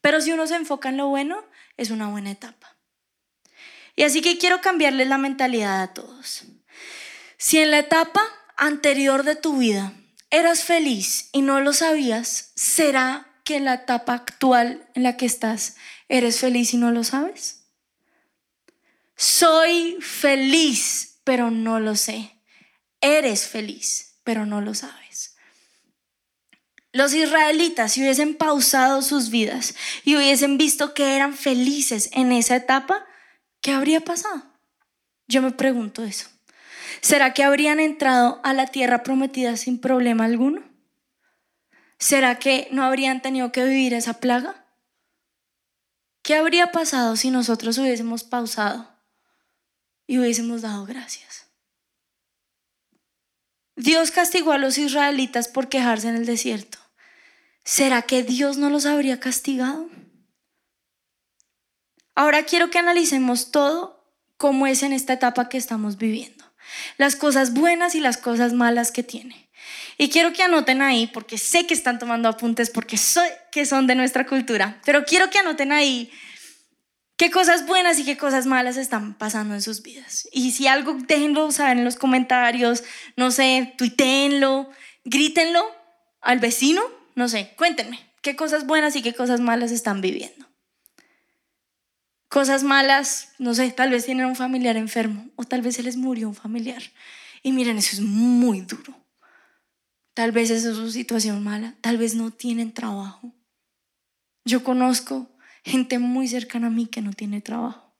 Pero 0.03 0.21
si 0.21 0.31
uno 0.31 0.47
se 0.47 0.57
enfoca 0.57 0.91
en 0.91 0.99
lo 0.99 1.09
bueno, 1.09 1.43
es 1.79 1.89
una 1.89 2.09
buena 2.09 2.31
etapa. 2.31 2.77
Y 3.97 4.03
así 4.03 4.21
que 4.21 4.37
quiero 4.37 4.61
cambiarles 4.61 5.09
la 5.09 5.17
mentalidad 5.17 5.81
a 5.81 5.95
todos. 5.95 6.43
Si 7.39 7.57
en 7.57 7.71
la 7.71 7.79
etapa 7.79 8.21
anterior 8.59 9.23
de 9.23 9.37
tu 9.37 9.57
vida 9.57 9.95
eras 10.29 10.65
feliz 10.65 11.31
y 11.33 11.41
no 11.41 11.63
lo 11.63 11.73
sabías, 11.73 12.53
¿será 12.57 13.30
que 13.45 13.57
en 13.57 13.65
la 13.65 13.75
etapa 13.75 14.15
actual 14.15 14.89
en 14.95 15.03
la 15.03 15.17
que 15.17 15.27
estás 15.27 15.77
eres 16.09 16.41
feliz 16.41 16.75
y 16.75 16.77
no 16.77 16.93
lo 16.93 17.05
sabes? 17.05 17.65
Soy 19.17 19.99
feliz, 20.01 21.21
pero 21.25 21.51
no 21.51 21.79
lo 21.81 21.95
sé. 21.97 22.33
Eres 23.01 23.47
feliz, 23.47 24.17
pero 24.25 24.47
no 24.47 24.61
lo 24.61 24.75
sabes. 24.75 25.37
Los 26.93 27.15
israelitas, 27.15 27.93
si 27.93 28.01
hubiesen 28.01 28.35
pausado 28.35 29.03
sus 29.03 29.31
vidas 29.31 29.75
y 30.05 30.17
hubiesen 30.17 30.59
visto 30.59 30.93
que 30.93 31.15
eran 31.15 31.35
felices 31.35 32.11
en 32.13 32.33
esa 32.33 32.57
etapa, 32.57 33.07
¿qué 33.61 33.73
habría 33.73 34.01
pasado? 34.01 34.43
Yo 35.29 35.43
me 35.43 35.53
pregunto 35.53 36.03
eso. 36.03 36.29
¿Será 37.01 37.33
que 37.33 37.45
habrían 37.45 37.79
entrado 37.79 38.41
a 38.43 38.53
la 38.53 38.67
tierra 38.67 39.03
prometida 39.03 39.57
sin 39.57 39.81
problema 39.81 40.25
alguno? 40.25 40.70
¿Será 42.01 42.39
que 42.39 42.67
no 42.73 42.83
habrían 42.83 43.21
tenido 43.21 43.53
que 43.53 43.63
vivir 43.63 43.93
esa 43.93 44.15
plaga? 44.15 44.65
¿Qué 46.23 46.35
habría 46.35 46.73
pasado 46.73 47.15
si 47.15 47.31
nosotros 47.31 47.77
hubiésemos 47.77 48.25
pausado 48.25 48.91
y 50.07 50.19
hubiésemos 50.19 50.63
dado 50.63 50.87
gracias? 50.87 51.47
Dios 53.77 54.11
castigó 54.11 54.53
a 54.53 54.59
los 54.59 54.79
israelitas 54.79 55.49
por 55.49 55.69
quejarse 55.69 56.09
en 56.09 56.17
el 56.17 56.27
desierto. 56.27 56.79
¿Será 57.65 58.03
que 58.03 58.23
Dios 58.23 58.57
no 58.57 58.71
los 58.71 58.87
habría 58.87 59.21
castigado? 59.21 59.89
Ahora 62.15 62.45
quiero 62.45 62.71
que 62.71 62.79
analicemos 62.79 63.51
todo 63.51 64.11
cómo 64.39 64.67
es 64.67 64.83
en 64.83 64.95
esta 64.95 65.13
etapa 65.13 65.51
que 65.51 65.59
estamos 65.59 65.99
viviendo. 65.99 66.45
Las 66.97 67.15
cosas 67.15 67.53
buenas 67.53 67.95
y 67.95 68.01
las 68.01 68.17
cosas 68.17 68.55
malas 68.55 68.91
que 68.91 69.03
tiene. 69.03 69.50
Y 69.99 70.09
quiero 70.09 70.33
que 70.33 70.43
anoten 70.43 70.83
ahí, 70.83 71.07
porque 71.07 71.39
sé 71.39 71.67
que 71.67 71.75
están 71.75 71.99
tomando 71.99 72.29
apuntes, 72.29 72.71
porque 72.71 72.97
sé 72.97 73.21
que 73.53 73.67
son 73.67 73.87
de 73.87 73.95
nuestra 73.95 74.27
cultura, 74.27 74.81
pero 74.85 75.05
quiero 75.05 75.31
que 75.31 75.39
anoten 75.39 75.73
ahí 75.73 76.11
qué 77.17 77.31
cosas 77.31 77.67
buenas 77.67 77.99
y 77.99 78.05
qué 78.05 78.17
cosas 78.17 78.47
malas 78.47 78.79
están 78.79 79.13
pasando 79.13 79.55
en 79.55 79.61
sus 79.61 79.83
vidas. 79.83 80.27
Y 80.33 80.53
si 80.53 80.67
algo, 80.67 80.97
déjenlo 81.07 81.53
saber 81.53 81.77
en 81.77 81.85
los 81.85 81.97
comentarios, 81.97 82.83
no 83.17 83.31
sé, 83.31 83.75
tuiteenlo, 83.77 84.71
grítenlo 85.05 85.63
al 86.23 86.39
vecino, 86.39 86.83
no 87.15 87.29
sé, 87.29 87.53
cuéntenme 87.57 88.01
qué 88.23 88.37
cosas 88.37 88.67
buenas 88.67 88.97
y 88.97 89.03
qué 89.03 89.15
cosas 89.15 89.41
malas 89.41 89.71
están 89.71 90.01
viviendo. 90.01 90.47
Cosas 92.29 92.63
malas, 92.63 93.33
no 93.39 93.55
sé, 93.55 93.71
tal 93.71 93.91
vez 93.91 94.07
tienen 94.07 94.27
un 94.27 94.37
familiar 94.37 94.77
enfermo 94.77 95.29
o 95.37 95.45
tal 95.45 95.63
vez 95.63 95.77
se 95.77 95.83
les 95.83 95.97
murió 95.97 96.29
un 96.29 96.35
familiar. 96.35 96.83
Y 97.43 97.53
miren, 97.53 97.79
eso 97.79 97.97
es 97.97 98.01
muy 98.01 98.61
duro. 98.61 99.00
Tal 100.15 100.33
vez 100.33 100.51
es 100.51 100.63
su 100.63 100.91
situación 100.91 101.43
mala, 101.45 101.75
tal 101.81 101.97
vez 101.97 102.15
no 102.15 102.31
tienen 102.31 102.73
trabajo. 102.73 103.33
Yo 104.45 104.65
conozco 104.65 105.31
gente 105.65 105.99
muy 105.99 106.27
cercana 106.29 106.69
a 106.69 106.71
mí 106.71 106.87
que 106.87 107.03
no 107.03 107.13
tiene 107.13 107.41
trabajo. 107.41 107.95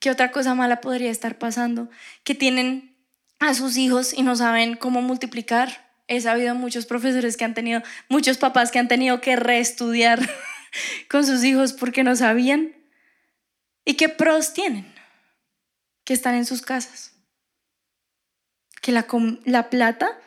¿Qué 0.00 0.10
otra 0.10 0.32
cosa 0.32 0.54
mala 0.54 0.80
podría 0.80 1.10
estar 1.10 1.38
pasando? 1.38 1.88
Que 2.24 2.34
tienen 2.34 2.96
a 3.38 3.54
sus 3.54 3.76
hijos 3.76 4.12
y 4.12 4.22
no 4.22 4.34
saben 4.34 4.74
cómo 4.76 5.00
multiplicar. 5.00 5.92
He 6.08 6.20
sabido 6.20 6.54
muchos 6.54 6.86
profesores 6.86 7.36
que 7.36 7.44
han 7.44 7.54
tenido, 7.54 7.82
muchos 8.08 8.36
papás 8.38 8.72
que 8.72 8.80
han 8.80 8.88
tenido 8.88 9.20
que 9.20 9.36
reestudiar 9.36 10.18
con 11.08 11.24
sus 11.24 11.44
hijos 11.44 11.72
porque 11.72 12.02
no 12.02 12.16
sabían. 12.16 12.74
¿Y 13.84 13.94
qué 13.94 14.08
pros 14.08 14.52
tienen? 14.54 14.92
Que 16.04 16.14
están 16.14 16.34
en 16.34 16.46
sus 16.46 16.62
casas. 16.62 17.12
Que 18.80 18.90
la 18.90 19.70
plata 19.70 20.18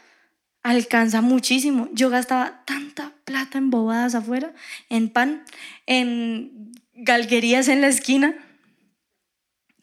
alcanza 0.65 1.21
muchísimo. 1.21 1.89
Yo 1.93 2.09
gastaba 2.09 2.65
tanta 2.65 3.13
plata 3.23 3.59
en 3.59 3.69
bobadas 3.69 4.15
afuera, 4.15 4.51
en 4.89 5.09
pan, 5.09 5.45
en 5.85 6.73
galguerías 6.95 7.67
en 7.67 7.81
la 7.81 7.87
esquina. 7.87 8.33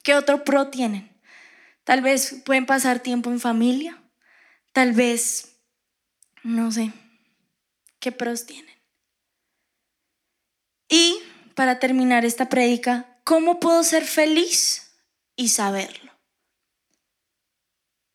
¿Qué 0.03 0.17
otro 0.17 0.43
pro 0.43 0.71
tienen? 0.71 1.17
Tal 1.85 2.01
vez 2.01 2.43
pueden 2.45 2.67
pasar 2.67 2.99
tiempo 2.99 3.31
en 3.31 3.39
familia. 3.39 4.03
Tal 4.73 4.93
vez, 4.93 5.57
no 6.43 6.73
sé, 6.73 6.93
¿qué 8.01 8.11
pros 8.11 8.45
tienen? 8.47 8.75
Y 10.89 11.17
para 11.55 11.79
terminar 11.79 12.25
esta 12.25 12.49
prédica, 12.49 13.21
¿cómo 13.23 13.61
puedo 13.61 13.85
ser 13.85 14.05
feliz 14.05 14.97
y 15.37 15.51
saberlo? 15.51 16.11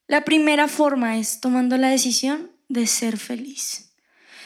La 0.05 0.25
primera 0.25 0.67
forma 0.67 1.17
es 1.17 1.39
tomando 1.39 1.77
la 1.77 1.87
decisión 1.87 2.56
de 2.69 2.87
ser 2.87 3.17
feliz. 3.17 3.93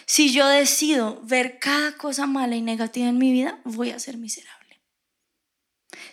Si 0.05 0.33
yo 0.33 0.47
decido 0.47 1.21
ver 1.23 1.59
cada 1.59 1.93
cosa 1.93 2.27
mala 2.27 2.55
y 2.55 2.61
negativa 2.61 3.07
en 3.07 3.17
mi 3.17 3.31
vida, 3.31 3.59
voy 3.63 3.91
a 3.91 3.99
ser 3.99 4.17
miserable. 4.17 4.81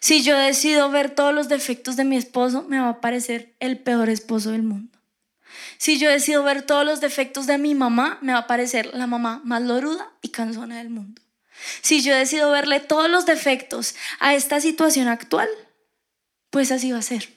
Si 0.01 0.23
yo 0.23 0.39
decido 0.39 0.91
ver 0.91 1.11
todos 1.11 1.35
los 1.35 1.49
defectos 1.49 1.97
de 1.97 2.05
mi 2.05 2.17
esposo, 2.17 2.65
me 2.69 2.79
va 2.79 2.89
a 2.91 3.01
parecer 3.01 3.57
el 3.61 3.79
peor 3.79 4.09
esposo 4.09 4.53
del 4.53 4.63
mundo. 4.63 4.99
Si 5.79 5.99
yo 5.99 6.11
decido 6.11 6.43
ver 6.43 6.63
todos 6.63 6.85
los 6.85 7.01
defectos 7.01 7.47
de 7.47 7.59
mi 7.59 7.75
mamá, 7.75 8.19
me 8.23 8.33
va 8.33 8.41
a 8.41 8.47
parecer 8.47 8.95
la 8.95 9.07
mamá 9.07 9.41
más 9.45 9.63
loruda 9.63 10.13
y 10.23 10.29
cansona 10.29 10.79
del 10.79 10.91
mundo. 10.91 11.23
Si 11.83 12.03
yo 12.03 12.15
decido 12.15 12.51
verle 12.51 12.81
todos 12.81 13.11
los 13.11 13.27
defectos 13.27 13.95
a 14.21 14.35
esta 14.35 14.61
situación 14.61 15.09
actual, 15.09 15.49
pues 16.51 16.71
así 16.71 16.93
va 16.93 16.99
a 16.99 17.03
ser. 17.03 17.35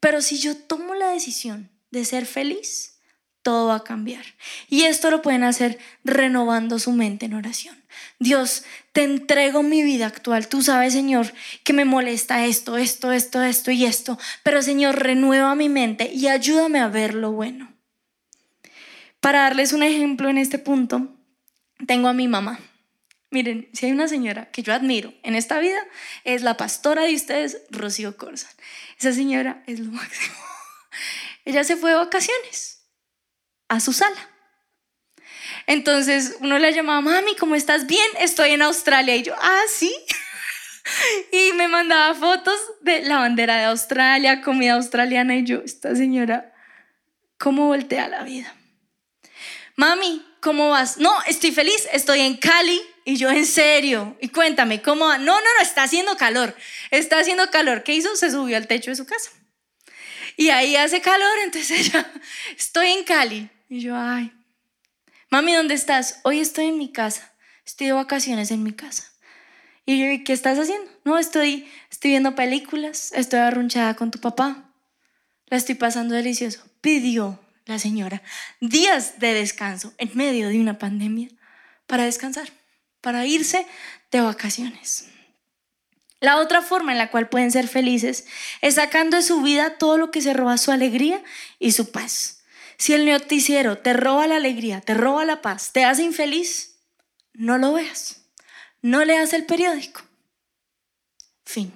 Pero 0.00 0.22
si 0.22 0.38
yo 0.38 0.56
tomo 0.56 0.94
la 0.94 1.10
decisión 1.10 1.70
de 1.90 2.04
ser 2.04 2.26
feliz, 2.26 2.99
todo 3.42 3.68
va 3.68 3.76
a 3.76 3.84
cambiar. 3.84 4.24
Y 4.68 4.82
esto 4.82 5.10
lo 5.10 5.22
pueden 5.22 5.44
hacer 5.44 5.78
renovando 6.04 6.78
su 6.78 6.92
mente 6.92 7.26
en 7.26 7.34
oración. 7.34 7.76
Dios, 8.18 8.64
te 8.92 9.02
entrego 9.02 9.62
mi 9.62 9.82
vida 9.82 10.06
actual. 10.06 10.48
Tú 10.48 10.62
sabes, 10.62 10.92
Señor, 10.92 11.32
que 11.64 11.72
me 11.72 11.84
molesta 11.84 12.44
esto, 12.44 12.76
esto, 12.76 13.12
esto, 13.12 13.42
esto 13.42 13.70
y 13.70 13.84
esto. 13.84 14.18
Pero, 14.42 14.62
Señor, 14.62 15.02
renueva 15.02 15.54
mi 15.54 15.68
mente 15.68 16.10
y 16.12 16.28
ayúdame 16.28 16.80
a 16.80 16.88
ver 16.88 17.14
lo 17.14 17.32
bueno. 17.32 17.72
Para 19.20 19.40
darles 19.40 19.72
un 19.72 19.82
ejemplo 19.82 20.28
en 20.28 20.38
este 20.38 20.58
punto, 20.58 21.16
tengo 21.86 22.08
a 22.08 22.12
mi 22.12 22.28
mamá. 22.28 22.60
Miren, 23.30 23.68
si 23.72 23.86
hay 23.86 23.92
una 23.92 24.08
señora 24.08 24.50
que 24.50 24.62
yo 24.62 24.74
admiro 24.74 25.14
en 25.22 25.34
esta 25.34 25.60
vida, 25.60 25.80
es 26.24 26.42
la 26.42 26.56
pastora 26.56 27.02
de 27.02 27.14
ustedes, 27.14 27.62
Rocío 27.70 28.16
Corsa. 28.16 28.48
Esa 28.98 29.12
señora 29.12 29.62
es 29.66 29.78
lo 29.78 29.92
máximo. 29.92 30.36
Ella 31.44 31.64
se 31.64 31.76
fue 31.76 31.90
de 31.90 31.96
vacaciones 31.96 32.79
a 33.70 33.80
su 33.80 33.94
sala. 33.94 34.28
Entonces 35.66 36.36
uno 36.40 36.58
le 36.58 36.72
llamaba, 36.72 37.00
mami, 37.00 37.36
¿cómo 37.36 37.54
estás? 37.54 37.86
Bien, 37.86 38.06
estoy 38.18 38.50
en 38.50 38.62
Australia. 38.62 39.14
Y 39.16 39.22
yo, 39.22 39.34
ah, 39.40 39.62
sí. 39.68 39.94
y 41.32 41.52
me 41.52 41.68
mandaba 41.68 42.14
fotos 42.14 42.60
de 42.82 43.02
la 43.02 43.18
bandera 43.18 43.56
de 43.56 43.64
Australia, 43.64 44.42
comida 44.42 44.74
australiana. 44.74 45.36
Y 45.36 45.44
yo, 45.44 45.62
esta 45.64 45.94
señora, 45.94 46.52
¿cómo 47.38 47.68
voltea 47.68 48.08
la 48.08 48.24
vida? 48.24 48.52
Mami, 49.76 50.26
¿cómo 50.40 50.70
vas? 50.70 50.98
No, 50.98 51.16
estoy 51.26 51.52
feliz, 51.52 51.88
estoy 51.92 52.20
en 52.20 52.36
Cali. 52.36 52.82
Y 53.04 53.16
yo, 53.16 53.30
en 53.30 53.46
serio. 53.46 54.16
Y 54.20 54.28
cuéntame, 54.28 54.82
¿cómo 54.82 55.06
va? 55.06 55.18
No, 55.18 55.34
no, 55.34 55.40
no, 55.40 55.62
está 55.62 55.84
haciendo 55.84 56.16
calor. 56.16 56.56
Está 56.90 57.18
haciendo 57.18 57.48
calor. 57.50 57.84
¿Qué 57.84 57.94
hizo? 57.94 58.14
Se 58.16 58.30
subió 58.30 58.56
al 58.56 58.66
techo 58.66 58.90
de 58.90 58.96
su 58.96 59.06
casa. 59.06 59.30
Y 60.36 60.48
ahí 60.48 60.74
hace 60.74 61.00
calor, 61.00 61.38
entonces 61.44 61.70
ella, 61.70 62.10
estoy 62.56 62.90
en 62.90 63.04
Cali. 63.04 63.48
Y 63.72 63.78
yo, 63.78 63.94
ay, 63.96 64.32
mami, 65.30 65.54
¿dónde 65.54 65.74
estás? 65.74 66.18
Hoy 66.24 66.40
estoy 66.40 66.66
en 66.66 66.76
mi 66.76 66.90
casa. 66.90 67.32
Estoy 67.64 67.86
de 67.86 67.92
vacaciones 67.92 68.50
en 68.50 68.64
mi 68.64 68.72
casa. 68.72 69.04
Y 69.86 69.96
yo, 69.96 70.24
¿qué 70.24 70.32
estás 70.32 70.58
haciendo? 70.58 70.90
No, 71.04 71.18
estoy, 71.18 71.70
estoy 71.88 72.10
viendo 72.10 72.34
películas, 72.34 73.12
estoy 73.12 73.38
arrunchada 73.38 73.94
con 73.94 74.10
tu 74.10 74.18
papá. 74.18 74.74
La 75.46 75.56
estoy 75.56 75.76
pasando 75.76 76.16
delicioso. 76.16 76.64
Pidió 76.80 77.38
la 77.64 77.78
señora 77.78 78.22
días 78.60 79.20
de 79.20 79.34
descanso 79.34 79.94
en 79.98 80.10
medio 80.14 80.48
de 80.48 80.58
una 80.58 80.76
pandemia 80.76 81.28
para 81.86 82.06
descansar, 82.06 82.48
para 83.00 83.24
irse 83.24 83.68
de 84.10 84.20
vacaciones. 84.20 85.06
La 86.18 86.38
otra 86.38 86.60
forma 86.60 86.90
en 86.90 86.98
la 86.98 87.12
cual 87.12 87.28
pueden 87.28 87.52
ser 87.52 87.68
felices 87.68 88.26
es 88.62 88.74
sacando 88.74 89.16
de 89.16 89.22
su 89.22 89.42
vida 89.42 89.78
todo 89.78 89.96
lo 89.96 90.10
que 90.10 90.22
se 90.22 90.32
roba 90.32 90.58
su 90.58 90.72
alegría 90.72 91.22
y 91.60 91.70
su 91.70 91.92
paz. 91.92 92.39
Si 92.80 92.94
el 92.94 93.04
noticiero 93.04 93.76
te 93.76 93.92
roba 93.92 94.26
la 94.26 94.36
alegría, 94.36 94.80
te 94.80 94.94
roba 94.94 95.26
la 95.26 95.42
paz, 95.42 95.70
te 95.72 95.84
hace 95.84 96.02
infeliz, 96.02 96.78
no 97.34 97.58
lo 97.58 97.74
veas. 97.74 98.22
No 98.80 99.04
leas 99.04 99.34
el 99.34 99.44
periódico. 99.44 100.00
Fin. 101.44 101.70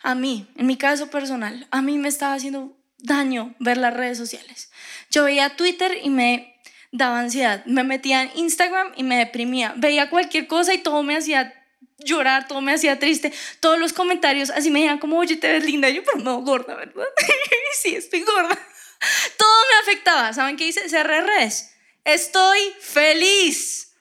A 0.00 0.14
mí, 0.14 0.46
en 0.54 0.66
mi 0.68 0.76
caso 0.76 1.10
personal, 1.10 1.66
a 1.72 1.82
mí 1.82 1.98
me 1.98 2.08
estaba 2.08 2.34
haciendo 2.34 2.78
daño 2.98 3.56
ver 3.58 3.78
las 3.78 3.94
redes 3.94 4.16
sociales. 4.16 4.70
Yo 5.10 5.24
veía 5.24 5.56
Twitter 5.56 5.98
y 6.00 6.08
me 6.08 6.56
daba 6.92 7.18
ansiedad. 7.18 7.64
Me 7.66 7.82
metía 7.82 8.22
en 8.22 8.30
Instagram 8.36 8.92
y 8.94 9.02
me 9.02 9.16
deprimía. 9.16 9.74
Veía 9.76 10.08
cualquier 10.08 10.46
cosa 10.46 10.72
y 10.72 10.78
todo 10.78 11.02
me 11.02 11.16
hacía 11.16 11.52
llorar, 11.98 12.46
todo 12.46 12.60
me 12.60 12.72
hacía 12.72 13.00
triste. 13.00 13.32
Todos 13.58 13.80
los 13.80 13.92
comentarios 13.92 14.50
así 14.50 14.70
me 14.70 14.78
decían 14.78 14.98
como, 14.98 15.18
oye, 15.18 15.36
te 15.36 15.50
ves 15.50 15.64
linda. 15.64 15.88
yo, 15.90 16.04
pero 16.04 16.18
no, 16.18 16.42
gorda, 16.42 16.76
¿verdad? 16.76 17.06
sí, 17.74 17.96
estoy 17.96 18.20
gorda. 18.20 18.56
Todo 19.36 19.62
me 19.70 19.90
afectaba. 19.90 20.32
¿Saben 20.32 20.56
qué 20.56 20.66
hice? 20.66 20.88
Cerré 20.88 21.22
redes. 21.22 21.74
Estoy 22.04 22.58
feliz. 22.80 23.94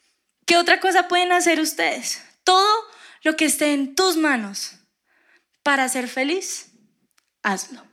¿Qué 0.46 0.58
otra 0.58 0.80
cosa 0.80 1.08
pueden 1.08 1.32
hacer 1.32 1.60
ustedes? 1.60 2.22
Todo 2.44 2.68
lo 3.24 3.36
que 3.36 3.46
esté 3.46 3.74
en 3.74 3.96
tus 3.96 4.18
manos 4.18 4.74
para 5.64 5.88
ser 5.90 6.08
feliz, 6.08 6.72
hazlo. 7.44 7.84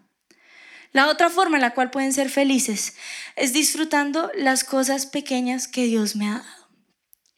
La 0.92 1.08
otra 1.08 1.28
forma 1.28 1.58
en 1.58 1.62
la 1.62 1.74
cual 1.74 1.90
pueden 1.90 2.12
ser 2.12 2.30
felices 2.30 2.96
es 3.36 3.52
disfrutando 3.52 4.30
las 4.34 4.64
cosas 4.64 5.06
pequeñas 5.06 5.68
que 5.68 5.84
Dios 5.84 6.16
me 6.16 6.28
ha 6.28 6.38
dado. 6.38 6.68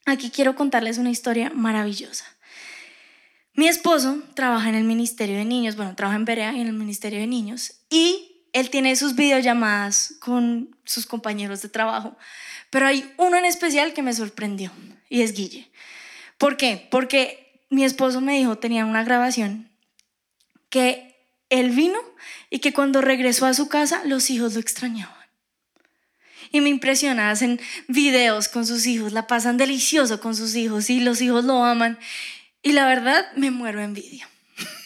Aquí 0.06 0.30
quiero 0.30 0.54
contarles 0.54 0.98
una 0.98 1.10
historia 1.10 1.50
maravillosa. 1.50 2.24
Mi 3.54 3.68
esposo 3.68 4.22
trabaja 4.34 4.68
en 4.68 4.76
el 4.76 4.84
Ministerio 4.84 5.36
de 5.36 5.44
Niños, 5.44 5.76
bueno, 5.76 5.96
trabaja 5.96 6.16
en 6.16 6.24
Berea 6.24 6.50
en 6.50 6.68
el 6.68 6.72
Ministerio 6.72 7.18
de 7.18 7.26
Niños, 7.26 7.82
y 7.90 8.29
él 8.52 8.70
tiene 8.70 8.96
sus 8.96 9.14
videollamadas 9.14 10.14
con 10.20 10.76
sus 10.84 11.06
compañeros 11.06 11.62
de 11.62 11.68
trabajo, 11.68 12.16
pero 12.70 12.86
hay 12.86 13.12
uno 13.16 13.36
en 13.36 13.44
especial 13.44 13.92
que 13.92 14.02
me 14.02 14.12
sorprendió, 14.12 14.72
y 15.08 15.22
es 15.22 15.34
Guille. 15.34 15.70
¿Por 16.38 16.56
qué? 16.56 16.88
Porque 16.90 17.64
mi 17.68 17.84
esposo 17.84 18.20
me 18.20 18.38
dijo, 18.38 18.58
tenía 18.58 18.84
una 18.84 19.04
grabación, 19.04 19.70
que 20.68 21.10
él 21.50 21.70
vino 21.70 21.98
y 22.48 22.60
que 22.60 22.72
cuando 22.72 23.00
regresó 23.00 23.44
a 23.44 23.54
su 23.54 23.68
casa 23.68 24.02
los 24.04 24.30
hijos 24.30 24.54
lo 24.54 24.60
extrañaban. 24.60 25.14
Y 26.52 26.60
me 26.60 26.68
impresiona, 26.68 27.30
hacen 27.30 27.60
videos 27.86 28.48
con 28.48 28.66
sus 28.66 28.86
hijos, 28.86 29.12
la 29.12 29.26
pasan 29.26 29.56
delicioso 29.56 30.20
con 30.20 30.34
sus 30.34 30.56
hijos 30.56 30.90
y 30.90 31.00
los 31.00 31.20
hijos 31.20 31.44
lo 31.44 31.64
aman. 31.64 31.98
Y 32.62 32.72
la 32.72 32.86
verdad, 32.86 33.26
me 33.36 33.50
muero 33.50 33.80
envidia. 33.80 34.28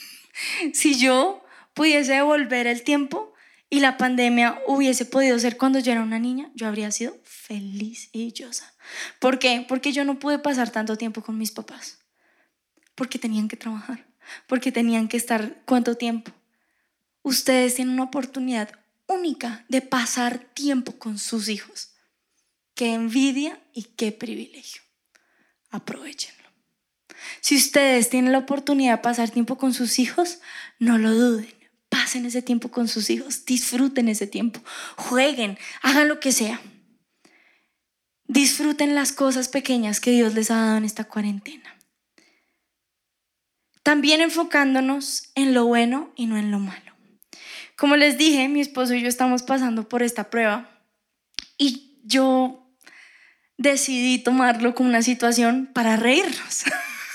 si 0.74 0.98
yo 0.98 1.44
pudiese 1.72 2.14
devolver 2.14 2.66
el 2.66 2.82
tiempo 2.82 3.33
y 3.74 3.80
la 3.80 3.96
pandemia 3.96 4.62
hubiese 4.68 5.04
podido 5.04 5.36
ser 5.36 5.56
cuando 5.56 5.80
yo 5.80 5.90
era 5.90 6.04
una 6.04 6.20
niña, 6.20 6.48
yo 6.54 6.68
habría 6.68 6.92
sido 6.92 7.18
feliz 7.24 8.08
y 8.12 8.26
dichosa. 8.26 8.72
¿Por 9.18 9.40
qué? 9.40 9.66
Porque 9.68 9.90
yo 9.90 10.04
no 10.04 10.20
pude 10.20 10.38
pasar 10.38 10.70
tanto 10.70 10.96
tiempo 10.96 11.24
con 11.24 11.36
mis 11.36 11.50
papás. 11.50 11.98
Porque 12.94 13.18
tenían 13.18 13.48
que 13.48 13.56
trabajar. 13.56 14.06
Porque 14.46 14.70
tenían 14.70 15.08
que 15.08 15.16
estar 15.16 15.60
cuánto 15.64 15.96
tiempo. 15.96 16.30
Ustedes 17.22 17.74
tienen 17.74 17.94
una 17.94 18.04
oportunidad 18.04 18.70
única 19.08 19.64
de 19.68 19.80
pasar 19.80 20.38
tiempo 20.54 20.92
con 20.92 21.18
sus 21.18 21.48
hijos. 21.48 21.94
Qué 22.76 22.94
envidia 22.94 23.60
y 23.72 23.82
qué 23.82 24.12
privilegio. 24.12 24.82
Aprovechenlo. 25.70 26.48
Si 27.40 27.56
ustedes 27.56 28.08
tienen 28.08 28.30
la 28.30 28.38
oportunidad 28.38 28.98
de 28.98 29.02
pasar 29.02 29.30
tiempo 29.30 29.58
con 29.58 29.74
sus 29.74 29.98
hijos, 29.98 30.38
no 30.78 30.96
lo 30.96 31.12
duden. 31.12 31.63
Pasen 32.04 32.26
ese 32.26 32.42
tiempo 32.42 32.70
con 32.70 32.86
sus 32.86 33.08
hijos, 33.08 33.46
disfruten 33.46 34.10
ese 34.10 34.26
tiempo, 34.26 34.60
jueguen, 34.94 35.56
hagan 35.80 36.06
lo 36.06 36.20
que 36.20 36.32
sea. 36.32 36.60
Disfruten 38.26 38.94
las 38.94 39.12
cosas 39.12 39.48
pequeñas 39.48 40.00
que 40.00 40.10
Dios 40.10 40.34
les 40.34 40.50
ha 40.50 40.56
dado 40.56 40.76
en 40.76 40.84
esta 40.84 41.04
cuarentena. 41.04 41.74
También 43.82 44.20
enfocándonos 44.20 45.30
en 45.34 45.54
lo 45.54 45.64
bueno 45.64 46.12
y 46.14 46.26
no 46.26 46.36
en 46.36 46.50
lo 46.50 46.58
malo. 46.58 46.92
Como 47.74 47.96
les 47.96 48.18
dije, 48.18 48.50
mi 48.50 48.60
esposo 48.60 48.92
y 48.92 49.00
yo 49.00 49.08
estamos 49.08 49.42
pasando 49.42 49.88
por 49.88 50.02
esta 50.02 50.28
prueba 50.28 50.78
y 51.56 52.02
yo 52.04 52.68
decidí 53.56 54.18
tomarlo 54.18 54.74
como 54.74 54.90
una 54.90 55.00
situación 55.00 55.70
para 55.72 55.96
reírnos. 55.96 56.64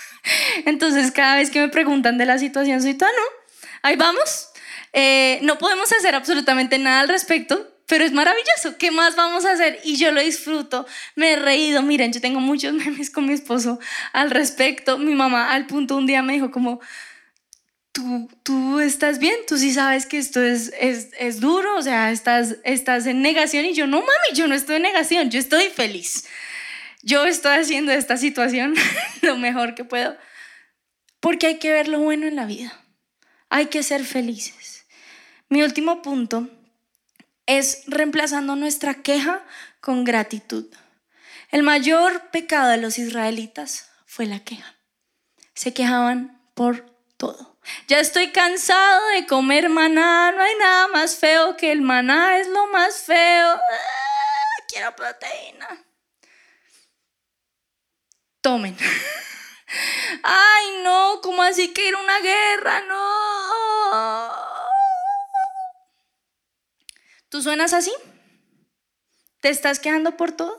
Entonces, 0.65 1.11
cada 1.11 1.35
vez 1.35 1.51
que 1.51 1.59
me 1.61 1.69
preguntan 1.69 2.17
de 2.17 2.25
la 2.25 2.39
situación, 2.39 2.81
soy 2.81 2.95
toda, 2.95 3.11
no, 3.11 3.57
ahí 3.83 3.95
vamos. 3.95 4.48
Eh, 4.93 5.39
no 5.43 5.57
podemos 5.57 5.91
hacer 5.91 6.15
absolutamente 6.15 6.77
nada 6.77 7.01
al 7.01 7.09
respecto, 7.09 7.75
pero 7.85 8.03
es 8.03 8.11
maravilloso. 8.11 8.77
¿Qué 8.77 8.91
más 8.91 9.15
vamos 9.15 9.45
a 9.45 9.51
hacer? 9.51 9.79
Y 9.83 9.97
yo 9.97 10.11
lo 10.11 10.21
disfruto. 10.21 10.85
Me 11.15 11.33
he 11.33 11.35
reído. 11.35 11.81
Miren, 11.81 12.13
yo 12.13 12.21
tengo 12.21 12.39
muchos 12.39 12.73
memes 12.85 13.09
con 13.09 13.25
mi 13.25 13.33
esposo 13.33 13.79
al 14.13 14.31
respecto. 14.31 14.97
Mi 14.97 15.15
mamá 15.15 15.51
al 15.51 15.65
punto 15.65 15.97
un 15.97 16.05
día 16.05 16.21
me 16.21 16.33
dijo 16.33 16.51
como, 16.51 16.79
tú, 17.91 18.29
tú 18.43 18.79
estás 18.79 19.19
bien, 19.19 19.35
tú 19.47 19.57
sí 19.57 19.73
sabes 19.73 20.05
que 20.05 20.17
esto 20.17 20.41
es, 20.41 20.71
es, 20.79 21.09
es 21.19 21.39
duro, 21.39 21.77
o 21.77 21.81
sea, 21.81 22.11
estás, 22.11 22.57
estás 22.63 23.05
en 23.05 23.21
negación 23.21 23.65
y 23.65 23.73
yo 23.73 23.87
no, 23.87 23.97
mami, 23.97 24.35
yo 24.35 24.47
no 24.47 24.55
estoy 24.55 24.77
en 24.77 24.83
negación, 24.83 25.29
yo 25.29 25.39
estoy 25.39 25.65
feliz. 25.69 26.25
Yo 27.01 27.25
estoy 27.25 27.57
haciendo 27.57 27.91
esta 27.91 28.17
situación 28.17 28.75
lo 29.21 29.37
mejor 29.37 29.75
que 29.75 29.83
puedo, 29.83 30.17
porque 31.19 31.47
hay 31.47 31.59
que 31.59 31.71
ver 31.71 31.87
lo 31.87 31.99
bueno 31.99 32.27
en 32.27 32.35
la 32.35 32.45
vida, 32.45 32.83
hay 33.49 33.67
que 33.67 33.83
ser 33.83 34.03
felices. 34.03 34.78
Mi 35.49 35.63
último 35.63 36.03
punto 36.03 36.47
es 37.47 37.81
reemplazando 37.87 38.55
nuestra 38.55 39.01
queja 39.01 39.43
con 39.81 40.03
gratitud. 40.03 40.67
El 41.49 41.63
mayor 41.63 42.29
pecado 42.29 42.69
de 42.69 42.77
los 42.77 42.99
israelitas 42.99 43.89
fue 44.05 44.27
la 44.27 44.41
queja. 44.41 44.75
Se 45.55 45.73
quejaban 45.73 46.39
por 46.53 46.85
todo. 47.17 47.57
Ya 47.87 47.99
estoy 47.99 48.31
cansado 48.31 49.07
de 49.09 49.25
comer 49.25 49.69
maná, 49.69 50.31
no 50.31 50.43
hay 50.43 50.55
nada 50.59 50.87
más 50.89 51.15
feo 51.15 51.57
que 51.57 51.71
el 51.71 51.81
maná, 51.81 52.37
es 52.37 52.47
lo 52.47 52.67
más 52.67 53.01
feo. 53.03 53.55
Ah, 53.55 54.63
quiero 54.67 54.95
proteína. 54.95 55.83
Tomen. 58.41 58.77
Ay, 60.23 60.81
no, 60.83 61.19
¿cómo 61.21 61.41
así 61.41 61.73
que 61.73 61.87
ir 61.87 61.95
a 61.95 61.99
una 61.99 62.19
guerra? 62.19 62.81
No. 62.81 64.18
¿Tú 67.29 67.41
suenas 67.41 67.73
así? 67.73 67.91
¿Te 69.39 69.49
estás 69.49 69.79
quejando 69.79 70.17
por 70.17 70.31
todo? 70.31 70.57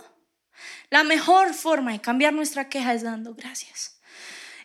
La 0.88 1.04
mejor 1.04 1.54
forma 1.54 1.92
de 1.92 2.00
cambiar 2.00 2.32
nuestra 2.32 2.68
queja 2.68 2.94
es 2.94 3.02
dando 3.02 3.34
gracias. 3.34 4.00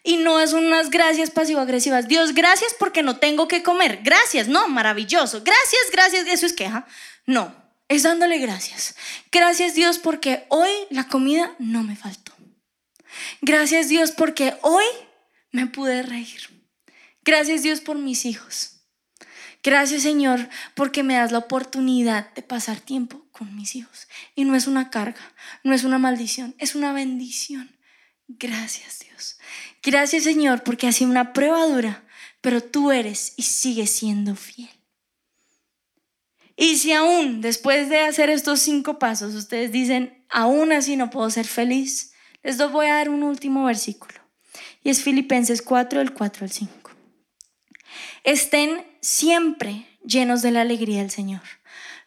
Y 0.03 0.17
no 0.17 0.39
es 0.39 0.53
unas 0.53 0.91
gracias 0.91 1.31
pasivo-agresivas. 1.31 2.07
Dios, 2.07 2.35
gracias 2.35 2.75
porque 2.77 3.01
no 3.01 3.17
tengo 3.17 3.47
que 3.47 3.63
comer. 3.63 4.01
Gracias, 4.03 4.47
no, 4.47 4.67
maravilloso. 4.67 5.41
Gracias, 5.43 5.81
gracias, 5.91 6.27
eso 6.27 6.45
es 6.45 6.53
queja. 6.53 6.85
No, 7.25 7.55
es 7.87 8.03
dándole 8.03 8.37
gracias. 8.37 8.95
Gracias 9.31 9.73
Dios 9.73 9.97
porque 9.97 10.45
hoy 10.49 10.69
la 10.91 11.07
comida 11.07 11.55
no 11.57 11.83
me 11.83 11.95
faltó. 11.95 12.33
Gracias 13.41 13.89
Dios 13.89 14.11
porque 14.11 14.55
hoy 14.61 14.85
me 15.51 15.67
pude 15.67 16.03
reír. 16.03 16.49
Gracias 17.23 17.63
Dios 17.63 17.81
por 17.81 17.97
mis 17.97 18.25
hijos. 18.25 18.74
Gracias 19.65 20.03
Señor 20.03 20.47
porque 20.75 21.01
me 21.01 21.15
das 21.15 21.31
la 21.31 21.39
oportunidad 21.39 22.31
de 22.35 22.43
pasar 22.43 22.79
tiempo 22.79 23.25
con 23.31 23.55
mis 23.55 23.75
hijos. 23.75 24.07
Y 24.35 24.45
no 24.45 24.55
es 24.55 24.67
una 24.67 24.91
carga, 24.91 25.33
no 25.63 25.73
es 25.73 25.83
una 25.83 25.97
maldición, 25.97 26.53
es 26.59 26.75
una 26.75 26.93
bendición. 26.93 27.75
Gracias 28.27 28.99
Dios. 28.99 29.39
Gracias 29.81 30.23
Señor 30.23 30.61
porque 30.61 30.87
ha 30.87 30.91
sido 30.91 31.09
una 31.09 31.33
prueba 31.33 31.65
dura, 31.65 32.03
pero 32.41 32.61
tú 32.61 32.91
eres 32.91 33.33
y 33.37 33.41
sigues 33.41 33.89
siendo 33.89 34.35
fiel. 34.35 34.69
Y 36.55 36.77
si 36.77 36.91
aún 36.91 37.41
después 37.41 37.89
de 37.89 38.01
hacer 38.01 38.29
estos 38.29 38.59
cinco 38.59 38.99
pasos 38.99 39.33
ustedes 39.33 39.71
dicen, 39.71 40.23
aún 40.29 40.73
así 40.73 40.95
no 40.95 41.09
puedo 41.09 41.27
ser 41.31 41.47
feliz, 41.47 42.13
les 42.43 42.59
voy 42.71 42.85
a 42.85 42.97
dar 42.97 43.09
un 43.09 43.23
último 43.23 43.65
versículo. 43.65 44.19
Y 44.83 44.91
es 44.91 45.01
Filipenses 45.01 45.63
4, 45.63 45.97
del 45.97 46.13
4 46.13 46.43
al 46.45 46.51
5. 46.51 46.94
Estén 48.23 48.85
siempre 49.01 49.85
llenos 50.05 50.41
de 50.41 50.51
la 50.51 50.61
alegría 50.61 50.99
del 50.99 51.11
Señor. 51.11 51.41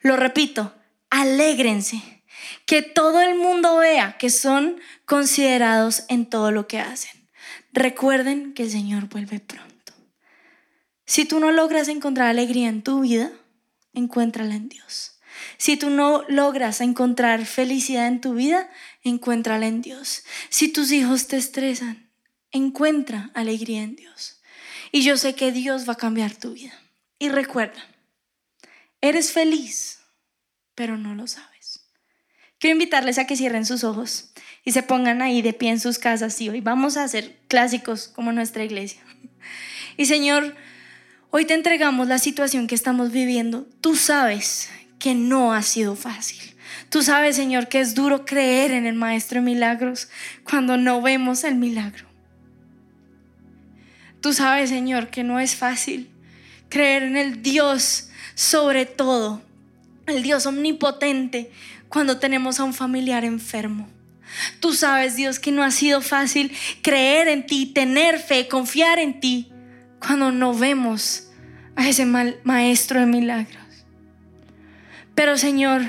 Lo 0.00 0.16
repito, 0.16 0.74
alégrense. 1.10 2.22
Que 2.66 2.82
todo 2.82 3.20
el 3.20 3.34
mundo 3.34 3.78
vea 3.78 4.16
que 4.18 4.30
son 4.30 4.80
considerados 5.04 6.04
en 6.08 6.26
todo 6.26 6.50
lo 6.50 6.66
que 6.66 6.80
hacen. 6.80 7.28
Recuerden 7.72 8.54
que 8.54 8.64
el 8.64 8.70
Señor 8.70 9.08
vuelve 9.08 9.40
pronto. 9.40 9.92
Si 11.04 11.24
tú 11.24 11.40
no 11.40 11.50
logras 11.50 11.88
encontrar 11.88 12.28
alegría 12.28 12.68
en 12.68 12.82
tu 12.82 13.00
vida, 13.00 13.30
encuéntrala 13.94 14.54
en 14.54 14.68
Dios. 14.68 15.18
Si 15.56 15.76
tú 15.76 15.90
no 15.90 16.24
logras 16.28 16.80
encontrar 16.80 17.44
felicidad 17.46 18.06
en 18.06 18.20
tu 18.20 18.34
vida, 18.34 18.70
encuéntrala 19.02 19.66
en 19.66 19.82
Dios. 19.82 20.24
Si 20.48 20.68
tus 20.68 20.92
hijos 20.92 21.26
te 21.26 21.36
estresan, 21.36 22.10
encuentra 22.50 23.30
alegría 23.34 23.82
en 23.82 23.96
Dios. 23.96 24.37
Y 24.92 25.02
yo 25.02 25.16
sé 25.16 25.34
que 25.34 25.52
Dios 25.52 25.88
va 25.88 25.94
a 25.94 25.96
cambiar 25.96 26.34
tu 26.34 26.52
vida. 26.52 26.72
Y 27.18 27.28
recuerda, 27.28 27.82
eres 29.00 29.32
feliz, 29.32 30.00
pero 30.74 30.96
no 30.96 31.14
lo 31.14 31.26
sabes. 31.26 31.80
Quiero 32.58 32.72
invitarles 32.72 33.18
a 33.18 33.26
que 33.26 33.36
cierren 33.36 33.66
sus 33.66 33.84
ojos 33.84 34.32
y 34.64 34.72
se 34.72 34.82
pongan 34.82 35.22
ahí 35.22 35.42
de 35.42 35.52
pie 35.52 35.70
en 35.70 35.80
sus 35.80 35.98
casas 35.98 36.40
y 36.40 36.48
hoy 36.48 36.60
vamos 36.60 36.96
a 36.96 37.04
hacer 37.04 37.38
clásicos 37.48 38.08
como 38.08 38.32
nuestra 38.32 38.64
iglesia. 38.64 39.02
Y 39.96 40.06
Señor, 40.06 40.56
Hoy 41.30 41.44
te 41.44 41.52
entregamos 41.52 42.08
la 42.08 42.18
situación 42.18 42.66
que 42.66 42.74
estamos 42.74 43.12
viviendo. 43.12 43.66
Tú 43.82 43.96
sabes 43.96 44.70
que 44.98 45.14
no 45.14 45.52
ha 45.52 45.60
sido 45.60 45.94
fácil. 45.94 46.56
Tú 46.88 47.02
sabes, 47.02 47.36
Señor, 47.36 47.68
que 47.68 47.80
es 47.80 47.94
duro 47.94 48.24
creer 48.24 48.70
en 48.70 48.86
el 48.86 48.94
Maestro 48.94 49.40
de 49.40 49.44
Milagros 49.44 50.08
cuando 50.42 50.78
no 50.78 51.02
vemos 51.02 51.44
el 51.44 51.56
milagro. 51.56 52.07
Tú 54.20 54.32
sabes, 54.32 54.70
Señor, 54.70 55.08
que 55.08 55.24
no 55.24 55.38
es 55.40 55.54
fácil 55.54 56.08
creer 56.68 57.02
en 57.02 57.16
el 57.16 57.42
Dios 57.42 58.08
sobre 58.34 58.86
todo, 58.86 59.42
el 60.06 60.22
Dios 60.22 60.46
omnipotente, 60.46 61.50
cuando 61.88 62.18
tenemos 62.18 62.60
a 62.60 62.64
un 62.64 62.74
familiar 62.74 63.24
enfermo. 63.24 63.88
Tú 64.60 64.74
sabes, 64.74 65.16
Dios, 65.16 65.38
que 65.38 65.52
no 65.52 65.62
ha 65.62 65.70
sido 65.70 66.00
fácil 66.00 66.52
creer 66.82 67.28
en 67.28 67.46
ti, 67.46 67.66
tener 67.66 68.18
fe, 68.18 68.46
confiar 68.48 68.98
en 68.98 69.20
ti, 69.20 69.50
cuando 69.98 70.30
no 70.30 70.54
vemos 70.54 71.28
a 71.76 71.88
ese 71.88 72.04
mal 72.04 72.38
maestro 72.44 73.00
de 73.00 73.06
milagros. 73.06 73.62
Pero, 75.14 75.36
Señor, 75.38 75.82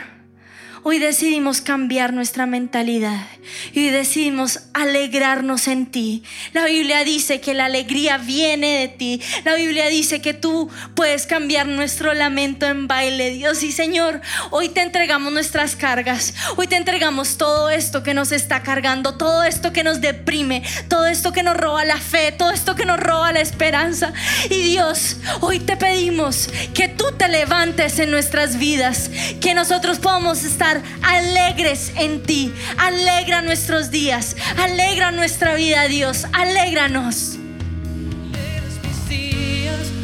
Hoy 0.84 0.98
decidimos 0.98 1.60
cambiar 1.60 2.14
nuestra 2.14 2.46
mentalidad 2.46 3.26
y 3.74 3.80
hoy 3.80 3.90
decidimos 3.90 4.62
alegrarnos 4.74 5.68
en 5.68 5.88
ti. 5.88 6.24
La 6.54 6.66
Biblia 6.66 7.04
dice 7.04 7.42
que 7.42 7.54
la 7.54 7.66
alegría 7.66 8.18
viene 8.18 8.80
de 8.80 8.88
ti. 8.88 9.22
La 9.44 9.56
Biblia 9.56 9.88
dice 9.88 10.22
que 10.22 10.34
tú 10.34 10.70
puedes 10.96 11.26
cambiar 11.26 11.68
nuestro 11.68 12.14
lamento 12.14 12.66
en 12.66 12.88
baile. 12.88 13.32
Dios 13.32 13.62
y 13.64 13.74
Señor, 13.74 14.22
hoy 14.52 14.70
te 14.70 14.82
entregamos 14.82 15.34
nuestras 15.34 15.76
cargas. 15.76 16.34
Hoy 16.56 16.68
te 16.68 16.78
entregamos 16.78 17.38
todo 17.38 17.70
esto 17.70 18.02
que 18.02 18.14
nos 18.14 18.32
está 18.32 18.64
cargando, 18.64 19.18
todo 19.18 19.44
esto 19.44 19.74
que 19.74 19.84
nos 19.84 20.00
deprime, 20.00 20.64
todo 20.88 21.08
esto 21.08 21.34
que 21.34 21.44
nos 21.44 21.58
roba 21.58 21.84
la 21.84 21.98
fe, 21.98 22.32
todo 22.32 22.52
esto 22.52 22.76
que 22.76 22.86
nos 22.86 23.00
roba 23.00 23.34
la 23.34 23.42
esperanza. 23.42 24.14
Y 24.50 24.62
Dios, 24.62 25.18
hoy 25.42 25.60
te 25.60 25.76
pedimos 25.76 26.50
que 26.74 26.88
tú 26.88 27.06
te 27.18 27.28
levantes 27.28 28.00
en 28.00 28.12
nuestras 28.12 28.58
vidas, 28.58 29.12
que 29.42 29.54
nosotros 29.54 30.00
podamos 30.00 30.44
estar 30.46 30.69
alegres 31.02 31.92
en 31.96 32.24
ti. 32.24 32.54
Alegra 32.78 33.42
nuestros 33.42 33.92
días, 33.92 34.36
alegra 34.58 35.12
nuestra 35.12 35.56
vida, 35.56 35.88
Dios, 35.88 36.26
alégranos. 36.34 37.36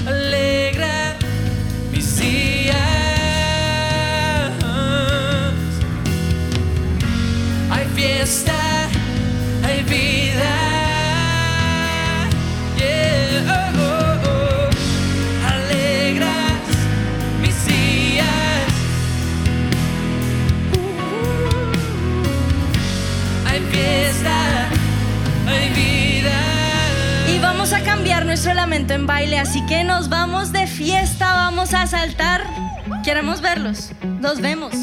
Alegra 0.08 1.16
mis 1.92 2.18
días. 2.20 2.76
Hay 7.72 7.86
fiesta, 7.96 8.55
en 28.76 29.08
baile, 29.08 29.40
así 29.40 29.66
que 29.68 29.86
nos 29.86 30.10
vamos 30.10 30.52
de 30.52 30.68
fiesta, 30.68 31.34
vamos 31.34 31.74
a 31.74 31.88
saltar. 31.88 32.46
Queremos 33.06 33.40
verlos. 33.40 33.92
Nos 34.20 34.42
vemos. 34.42 34.74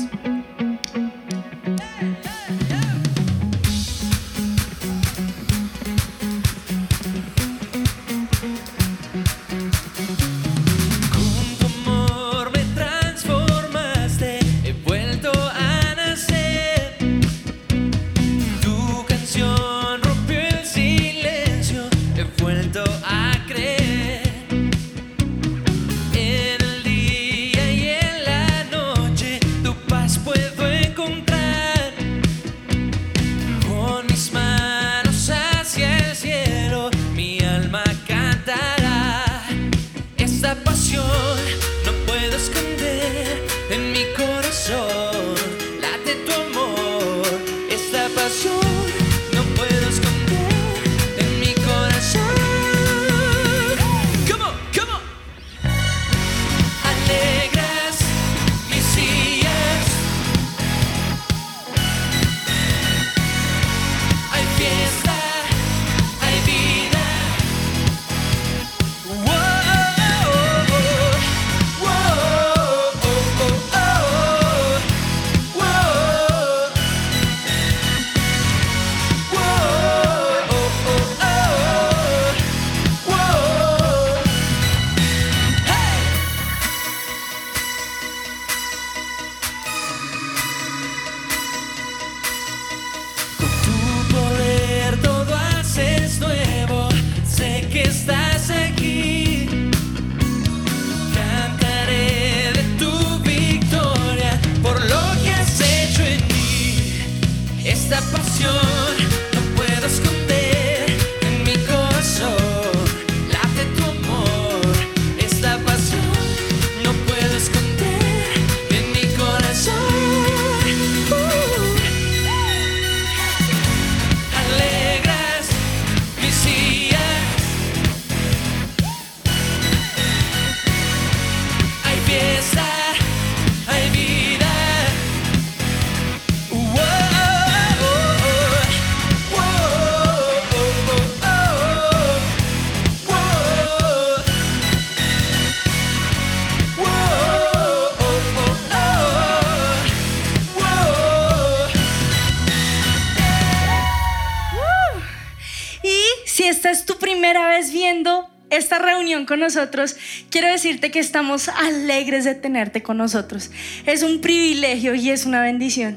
Con 159.27 159.41
nosotros, 159.41 159.97
quiero 160.31 160.49
decirte 160.49 160.91
que 160.91 160.99
estamos 160.99 161.49
alegres 161.49 162.25
de 162.25 162.35
tenerte 162.35 162.83
con 162.83 162.99
nosotros. 162.99 163.51
Es 163.87 164.03
un 164.03 164.21
privilegio 164.21 164.95
y 164.95 165.11
es 165.11 165.25
una 165.25 165.41
bendición. 165.41 165.97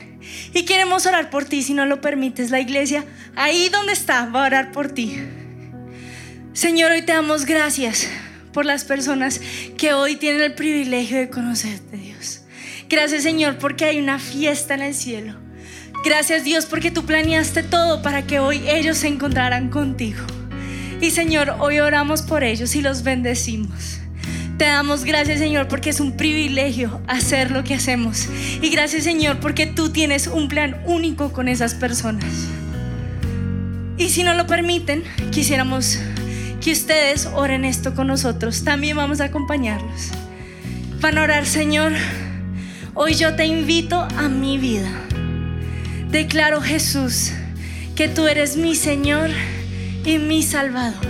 Y 0.54 0.64
queremos 0.64 1.06
orar 1.06 1.30
por 1.30 1.46
ti, 1.46 1.62
si 1.62 1.74
no 1.74 1.86
lo 1.86 2.02
permites, 2.02 2.52
la 2.52 2.60
iglesia, 2.60 3.06
ahí 3.36 3.70
donde 3.70 3.94
está, 3.94 4.26
va 4.28 4.44
a 4.44 4.48
orar 4.48 4.72
por 4.72 4.92
ti. 4.92 5.18
Señor, 6.54 6.92
hoy 6.92 7.02
te 7.02 7.14
damos 7.14 7.46
gracias 7.46 8.08
por 8.54 8.66
las 8.66 8.86
personas 8.86 9.42
que 9.78 9.94
hoy 9.94 10.16
tienen 10.16 10.42
el 10.42 10.54
privilegio 10.54 11.18
de 11.18 11.30
conocerte, 11.30 11.98
Dios. 11.98 12.42
Gracias, 12.90 13.24
Señor, 13.24 13.58
porque 13.58 13.86
hay 13.86 14.00
una 14.00 14.20
fiesta 14.20 14.74
en 14.74 14.82
el 14.82 14.94
cielo. 14.94 15.36
Gracias, 16.06 16.44
Dios, 16.44 16.66
porque 16.66 16.92
tú 16.92 17.06
planeaste 17.06 17.64
todo 17.64 18.02
para 18.02 18.26
que 18.26 18.40
hoy 18.40 18.62
ellos 18.70 18.98
se 18.98 19.08
encontraran 19.08 19.70
contigo. 19.70 20.24
Y 21.06 21.12
Señor, 21.12 21.58
hoy 21.60 21.78
oramos 21.78 22.24
por 22.24 22.44
ellos 22.44 22.76
y 22.76 22.82
los 22.82 23.04
bendecimos. 23.04 24.00
Te 24.58 24.66
damos 24.66 25.04
gracias, 25.04 25.38
Señor, 25.38 25.68
porque 25.68 25.92
es 25.92 26.00
un 26.00 26.18
privilegio 26.18 27.00
hacer 27.06 27.52
lo 27.52 27.64
que 27.64 27.76
hacemos. 27.76 28.28
Y 28.60 28.72
gracias, 28.72 29.04
Señor, 29.04 29.40
porque 29.40 29.68
tú 29.68 29.92
tienes 29.92 30.26
un 30.26 30.48
plan 30.48 30.82
único 30.88 31.32
con 31.32 31.48
esas 31.48 31.76
personas. 31.76 32.26
Y 34.00 34.10
si 34.10 34.24
no 34.24 34.34
lo 34.34 34.48
permiten, 34.48 35.04
quisiéramos 35.32 36.00
que 36.60 36.72
ustedes 36.72 37.28
oren 37.36 37.66
esto 37.66 37.94
con 37.94 38.08
nosotros. 38.08 38.64
También 38.64 38.98
vamos 38.98 39.22
a 39.22 39.26
acompañarlos. 39.26 40.10
Van 41.02 41.20
a 41.20 41.22
orar, 41.22 41.46
Señor. 41.46 41.92
Hoy 42.96 43.14
yo 43.14 43.36
te 43.36 43.46
invito 43.46 44.08
a 44.18 44.28
mi 44.28 44.58
vida. 44.58 44.90
Declaro, 46.10 46.62
Jesús, 46.62 47.32
que 47.96 48.08
tú 48.08 48.26
eres 48.26 48.58
mi 48.58 48.74
Señor 48.74 49.30
y 50.06 50.20
mi 50.20 50.44
Salvador. 50.44 51.06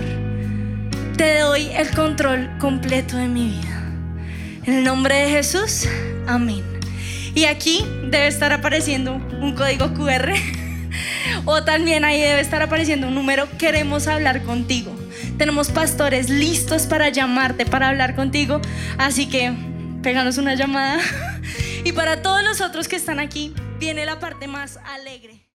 Te 1.18 1.40
doy 1.40 1.68
el 1.74 1.92
control 1.92 2.50
completo 2.60 3.18
de 3.18 3.28
mi 3.28 3.50
vida. 3.50 3.94
En 4.64 4.74
el 4.74 4.84
nombre 4.84 5.16
de 5.16 5.30
Jesús, 5.30 5.88
amén. 6.28 6.64
Y 7.36 7.46
aquí 7.46 7.86
debe 8.04 8.28
estar 8.28 8.54
apareciendo 8.54 9.16
un 9.16 9.54
código 9.54 9.94
QR 9.94 10.32
o 11.46 11.64
también 11.64 12.06
ahí 12.06 12.22
debe 12.22 12.40
estar 12.40 12.62
apareciendo 12.62 13.10
un 13.10 13.16
número. 13.16 13.48
Queremos 13.58 14.08
hablar 14.08 14.44
contigo. 14.44 14.96
Tenemos 15.38 15.70
pastores 15.72 16.30
listos 16.30 16.88
para 16.88 17.10
llamarte, 17.10 17.66
para 17.66 17.90
hablar 17.90 18.16
contigo. 18.16 18.62
Así 18.98 19.28
que 19.28 19.54
péganos 20.02 20.38
una 20.38 20.56
llamada. 20.56 21.00
Y 21.84 21.92
para 21.92 22.24
todos 22.24 22.44
los 22.44 22.62
otros 22.62 22.88
que 22.88 22.96
están 22.96 23.20
aquí, 23.20 23.54
viene 23.80 24.08
la 24.08 24.20
parte 24.20 24.48
más 24.48 24.80
alegre. 24.86 25.46